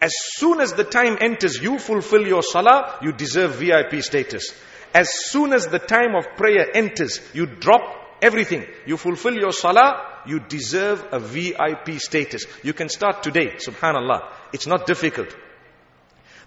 As 0.00 0.12
soon 0.36 0.60
as 0.60 0.72
the 0.72 0.84
time 0.84 1.18
enters, 1.20 1.60
you 1.60 1.78
fulfill 1.78 2.26
your 2.26 2.42
salah, 2.42 2.98
you 3.02 3.12
deserve 3.12 3.56
VIP 3.56 4.02
status. 4.02 4.54
As 4.94 5.08
soon 5.26 5.52
as 5.52 5.66
the 5.66 5.80
time 5.80 6.14
of 6.14 6.36
prayer 6.36 6.74
enters, 6.74 7.20
you 7.34 7.46
drop 7.46 7.82
everything. 8.22 8.64
You 8.86 8.96
fulfill 8.96 9.34
your 9.34 9.52
salah, 9.52 10.22
you 10.26 10.40
deserve 10.40 11.04
a 11.12 11.18
VIP 11.18 12.00
status. 12.00 12.46
You 12.62 12.72
can 12.72 12.88
start 12.88 13.22
today, 13.22 13.56
subhanallah. 13.56 14.30
It's 14.52 14.66
not 14.66 14.86
difficult. 14.86 15.34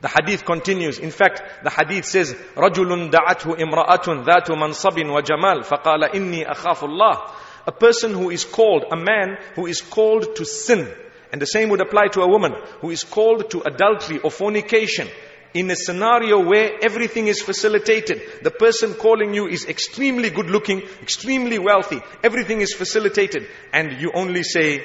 The 0.02 0.08
hadith 0.08 0.46
continues. 0.46 0.98
In 0.98 1.12
fact, 1.12 1.64
the 1.64 1.70
hadith 1.70 2.06
says, 2.06 2.34
رَجُلٌ 2.56 3.12
دَعَتْهُ 3.12 3.60
إِمْرَأَةٌ 3.60 4.26
ذَاتُ 4.26 4.48
مَنْصَبٍ 4.48 4.98
وَجَمَالٍ 5.06 5.64
فَقَالَ 5.64 6.12
إِنِّي 6.12 6.48
أَخَافُ 6.48 6.80
اللَّهِ 6.88 7.32
A 7.68 7.72
person 7.72 8.14
who 8.14 8.32
is 8.32 8.44
called, 8.44 8.86
a 8.92 8.96
man 8.96 9.38
who 9.56 9.68
is 9.68 9.82
called 9.82 10.36
to 10.38 10.46
sin. 10.46 10.92
And 11.32 11.40
the 11.40 11.46
same 11.46 11.70
would 11.70 11.82
apply 11.82 12.08
to 12.14 12.22
a 12.22 12.28
woman 12.28 12.54
who 12.82 12.90
is 12.90 13.04
called 13.04 13.52
to 13.52 13.62
adultery 13.62 14.20
or 14.20 14.32
fornication. 14.32 15.08
In 15.54 15.70
a 15.70 15.76
scenario 15.76 16.44
where 16.44 16.72
everything 16.82 17.28
is 17.28 17.42
facilitated, 17.42 18.22
the 18.42 18.52
person 18.52 18.96
calling 18.96 19.34
you 19.34 19.48
is 19.48 19.66
extremely 19.66 20.30
good 20.30 20.50
looking, 20.50 20.82
extremely 21.02 21.60
wealthy, 21.60 22.02
everything 22.24 22.62
is 22.62 22.74
facilitated, 22.74 23.48
and 23.72 24.02
you 24.02 24.12
only 24.16 24.44
say, 24.44 24.82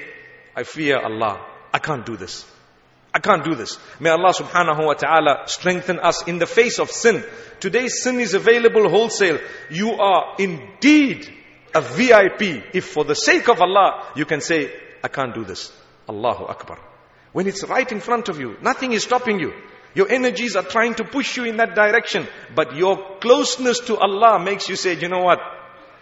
I 0.55 0.65
fear 0.65 0.99
Allah, 0.99 1.41
I 1.73 1.79
can't 1.79 2.05
do 2.05 2.17
this. 2.17 2.45
I 3.14 3.20
can't 3.20 3.44
do 3.44 3.56
this. 3.56 3.78
May 4.00 4.10
Allah 4.10 4.34
subhanahu 4.34 4.86
wa 4.86 4.94
ta'ala 4.94 5.44
strengthen 5.48 6.00
us 6.00 6.28
in 6.28 6.40
the 6.40 6.46
face 6.46 6.80
of 6.80 6.90
sin. 6.90 7.24
Today 7.60 7.90
sin 7.90 8.20
is 8.20 8.34
available 8.34 8.90
wholesale. 8.90 9.40
You 9.70 9.92
are 9.92 10.36
indeed 10.40 11.30
a 11.76 11.82
VIP. 11.82 12.64
If 12.74 12.86
for 12.86 13.04
the 13.04 13.16
sake 13.16 13.50
of 13.50 13.62
Allah, 13.62 14.08
you 14.16 14.26
can 14.26 14.40
say, 14.40 14.72
I 15.04 15.10
can't 15.10 15.36
do 15.36 15.44
this. 15.44 15.74
Allahu 16.08 16.46
Akbar. 16.46 16.80
When 17.34 17.48
it's 17.48 17.64
right 17.64 17.90
in 17.92 18.00
front 18.00 18.30
of 18.30 18.40
you, 18.40 18.58
nothing 18.62 18.94
is 18.94 19.04
stopping 19.04 19.40
you. 19.40 19.54
Your 19.94 20.10
energies 20.10 20.56
are 20.56 20.64
trying 20.64 20.96
to 20.96 21.04
push 21.04 21.36
you 21.36 21.44
in 21.44 21.58
that 21.58 21.76
direction. 21.76 22.28
But 22.56 22.76
your 22.76 23.18
closeness 23.20 23.82
to 23.82 23.98
Allah 23.98 24.40
makes 24.40 24.70
you 24.70 24.78
say, 24.78 24.98
you 24.98 25.10
know 25.10 25.24
what? 25.24 25.40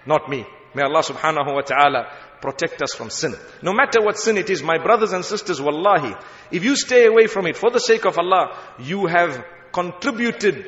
Not 0.05 0.29
me. 0.29 0.45
May 0.75 0.83
Allah 0.83 1.01
subhanahu 1.03 1.53
wa 1.55 1.61
ta'ala 1.61 2.11
protect 2.41 2.81
us 2.81 2.93
from 2.95 3.09
sin. 3.09 3.33
No 3.61 3.73
matter 3.73 4.01
what 4.01 4.17
sin 4.17 4.37
it 4.37 4.49
is, 4.49 4.63
my 4.63 4.77
brothers 4.77 5.11
and 5.11 5.25
sisters, 5.25 5.59
wallahi, 5.61 6.13
if 6.51 6.63
you 6.63 6.75
stay 6.75 7.05
away 7.05 7.27
from 7.27 7.47
it 7.47 7.57
for 7.57 7.71
the 7.71 7.79
sake 7.79 8.05
of 8.05 8.17
Allah, 8.17 8.55
you 8.79 9.07
have 9.07 9.43
contributed 9.73 10.65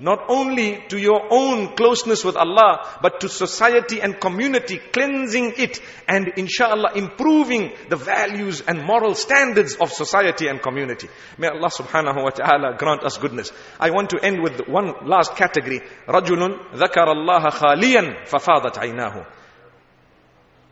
not 0.00 0.24
only 0.28 0.82
to 0.88 0.98
your 0.98 1.22
own 1.30 1.76
closeness 1.76 2.24
with 2.24 2.34
Allah, 2.34 2.98
but 3.02 3.20
to 3.20 3.28
society 3.28 4.00
and 4.00 4.18
community, 4.18 4.78
cleansing 4.92 5.54
it 5.58 5.80
and 6.08 6.32
inshallah 6.36 6.92
improving 6.96 7.70
the 7.88 7.96
values 7.96 8.62
and 8.66 8.82
moral 8.82 9.14
standards 9.14 9.76
of 9.76 9.92
society 9.92 10.48
and 10.48 10.60
community. 10.60 11.08
May 11.38 11.48
Allah 11.48 11.70
subhanahu 11.70 12.24
wa 12.24 12.30
ta'ala 12.30 12.76
grant 12.78 13.04
us 13.04 13.18
goodness. 13.18 13.52
I 13.78 13.90
want 13.90 14.10
to 14.10 14.18
end 14.24 14.42
with 14.42 14.66
one 14.66 15.06
last 15.06 15.36
category. 15.36 15.80
رَجُلٌ 16.08 16.74
ذَكَرَ 16.74 17.06
اللَّهَ 17.06 17.50
خَالِيًا 17.50 18.26
فَفَاضَتْ 18.26 18.78
عَيْنَاهُ 18.78 19.26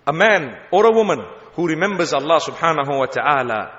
a 0.06 0.12
man 0.12 0.56
or 0.72 0.86
a 0.86 0.90
woman 0.92 1.20
who 1.54 1.68
remembers 1.68 2.12
Allah 2.12 2.40
subhanahu 2.40 2.98
wa 2.98 3.06
ta'ala 3.06 3.70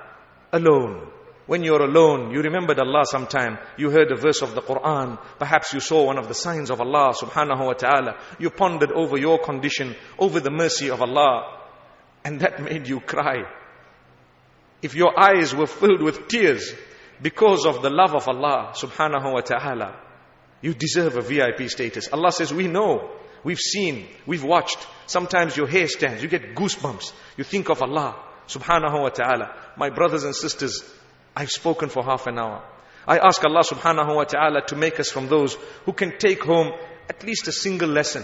alone. 0.52 1.10
when 1.47 1.63
you're 1.63 1.81
alone, 1.81 2.31
you 2.31 2.41
remembered 2.41 2.77
Allah 2.77 3.03
sometime, 3.05 3.57
you 3.77 3.89
heard 3.89 4.11
a 4.11 4.17
verse 4.17 4.41
of 4.41 4.53
the 4.53 4.61
Quran, 4.61 5.17
perhaps 5.39 5.73
you 5.73 5.79
saw 5.79 6.05
one 6.05 6.17
of 6.17 6.27
the 6.27 6.33
signs 6.33 6.69
of 6.69 6.81
Allah 6.81 7.13
subhanahu 7.13 7.65
wa 7.65 7.73
ta'ala, 7.73 8.17
you 8.37 8.49
pondered 8.49 8.91
over 8.91 9.17
your 9.17 9.39
condition, 9.39 9.95
over 10.19 10.41
the 10.41 10.51
mercy 10.51 10.89
of 10.89 11.01
Allah, 11.01 11.61
and 12.25 12.41
that 12.41 12.61
made 12.69 12.87
you 12.87 12.99
cry. 12.99 13.43
If 14.81 14.93
your 14.93 15.17
eyes 15.17 15.55
were 15.55 15.67
filled 15.67 16.01
with 16.01 16.27
tears 16.27 16.73
because 17.21 17.65
of 17.65 17.81
the 17.81 17.89
love 17.89 18.13
of 18.13 18.27
Allah 18.27 18.73
subhanahu 18.75 19.33
wa 19.33 19.39
ta'ala, 19.39 19.95
you 20.61 20.73
deserve 20.73 21.15
a 21.15 21.21
VIP 21.21 21.69
status. 21.69 22.09
Allah 22.11 22.33
says, 22.33 22.53
we 22.53 22.67
know, 22.67 23.09
we've 23.43 23.57
seen, 23.57 24.07
we've 24.25 24.43
watched. 24.43 24.85
Sometimes 25.05 25.55
your 25.55 25.67
hair 25.67 25.87
stands, 25.87 26.21
you 26.21 26.27
get 26.27 26.55
goosebumps. 26.55 27.13
You 27.37 27.45
think 27.45 27.69
of 27.69 27.81
Allah 27.81 28.21
subhanahu 28.47 29.01
wa 29.01 29.09
ta'ala. 29.09 29.55
My 29.77 29.89
brothers 29.89 30.23
and 30.23 30.35
sisters, 30.35 30.83
I've 31.37 31.51
spoken 31.51 31.89
for 31.89 32.03
half 32.03 32.25
an 32.25 32.39
hour. 32.39 32.63
I 33.07 33.19
ask 33.19 33.43
Allah 33.45 33.61
subhanahu 33.61 34.15
wa 34.15 34.23
ta'ala 34.23 34.65
to 34.69 34.75
make 34.75 34.99
us 34.99 35.11
from 35.11 35.27
those 35.27 35.53
who 35.85 35.93
can 35.93 36.17
take 36.17 36.41
home 36.43 36.73
at 37.07 37.23
least 37.23 37.47
a 37.47 37.51
single 37.51 37.89
lesson. 37.89 38.23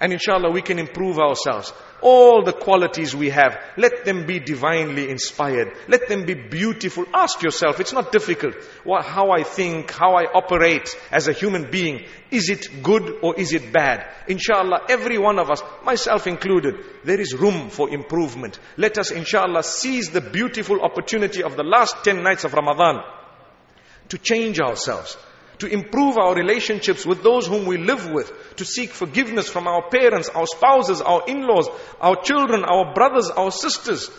And 0.00 0.12
inshallah 0.12 0.50
we 0.50 0.62
can 0.62 0.78
improve 0.78 1.18
ourselves. 1.18 1.72
All 2.00 2.44
the 2.44 2.52
qualities 2.52 3.16
we 3.16 3.30
have, 3.30 3.60
let 3.76 4.04
them 4.04 4.26
be 4.26 4.38
divinely 4.38 5.10
inspired. 5.10 5.72
Let 5.88 6.08
them 6.08 6.24
be 6.24 6.34
beautiful. 6.34 7.04
Ask 7.12 7.42
yourself, 7.42 7.80
it's 7.80 7.92
not 7.92 8.12
difficult. 8.12 8.54
What, 8.84 9.04
how 9.04 9.32
I 9.32 9.42
think, 9.42 9.90
how 9.90 10.14
I 10.14 10.26
operate 10.32 10.88
as 11.10 11.26
a 11.26 11.32
human 11.32 11.72
being. 11.72 12.04
Is 12.30 12.48
it 12.48 12.84
good 12.84 13.18
or 13.22 13.34
is 13.34 13.52
it 13.52 13.72
bad? 13.72 14.06
Inshallah, 14.28 14.82
every 14.88 15.18
one 15.18 15.40
of 15.40 15.50
us, 15.50 15.60
myself 15.84 16.28
included, 16.28 16.76
there 17.02 17.20
is 17.20 17.34
room 17.34 17.68
for 17.68 17.90
improvement. 17.90 18.60
Let 18.76 18.98
us 18.98 19.10
inshallah 19.10 19.64
seize 19.64 20.10
the 20.10 20.20
beautiful 20.20 20.80
opportunity 20.82 21.42
of 21.42 21.56
the 21.56 21.64
last 21.64 22.04
10 22.04 22.22
nights 22.22 22.44
of 22.44 22.54
Ramadan 22.54 23.02
to 24.10 24.18
change 24.18 24.60
ourselves 24.60 25.16
to 25.58 25.66
improve 25.66 26.16
our 26.18 26.34
relationships 26.34 27.04
with 27.04 27.22
those 27.22 27.46
whom 27.46 27.66
we 27.66 27.76
live 27.78 28.10
with, 28.10 28.32
to 28.56 28.64
seek 28.64 28.90
forgiveness 28.90 29.48
from 29.48 29.66
our 29.66 29.88
parents, 29.88 30.28
our 30.28 30.46
spouses, 30.46 31.00
our 31.00 31.22
in-laws, 31.26 31.68
our 32.00 32.16
children, 32.22 32.64
our 32.64 32.94
brothers, 32.94 33.30
our 33.30 33.50
sisters, 33.50 34.10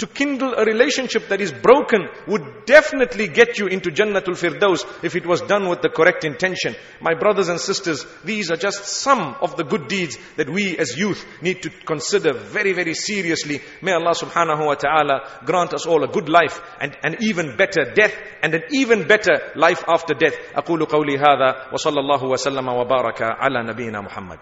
to 0.00 0.06
kindle 0.06 0.54
a 0.54 0.64
relationship 0.64 1.28
that 1.28 1.42
is 1.42 1.52
broken 1.52 2.08
would 2.26 2.64
definitely 2.64 3.28
get 3.28 3.58
you 3.58 3.66
into 3.66 3.90
Jannatul 3.90 4.34
Firdaus 4.34 4.82
if 5.04 5.14
it 5.14 5.26
was 5.26 5.42
done 5.42 5.68
with 5.68 5.82
the 5.82 5.90
correct 5.90 6.24
intention. 6.24 6.74
My 7.02 7.12
brothers 7.12 7.50
and 7.50 7.60
sisters, 7.60 8.06
these 8.24 8.50
are 8.50 8.56
just 8.56 8.82
some 8.86 9.36
of 9.42 9.56
the 9.58 9.64
good 9.64 9.88
deeds 9.88 10.16
that 10.36 10.48
we 10.48 10.78
as 10.78 10.96
youth 10.96 11.22
need 11.42 11.60
to 11.64 11.70
consider 11.84 12.32
very, 12.32 12.72
very 12.72 12.94
seriously. 12.94 13.60
May 13.82 13.92
Allah 13.92 14.14
subhanahu 14.14 14.64
wa 14.64 14.74
ta'ala 14.74 15.42
grant 15.44 15.74
us 15.74 15.84
all 15.84 16.02
a 16.02 16.08
good 16.08 16.30
life 16.30 16.62
and 16.80 16.96
an 17.02 17.16
even 17.20 17.58
better 17.58 17.92
death 17.92 18.14
and 18.42 18.54
an 18.54 18.62
even 18.72 19.06
better 19.06 19.52
life 19.54 19.84
after 19.86 20.14
death. 20.14 20.34
أقول 20.56 20.86
قولي 20.88 21.18
هذا 21.18 21.72
وصلى 21.74 22.00
الله 22.00 22.24
وسلم 22.24 22.68
وبارك 22.68 23.22
على 23.22 23.62
نبينا 23.68 24.00
محمد 24.00 24.38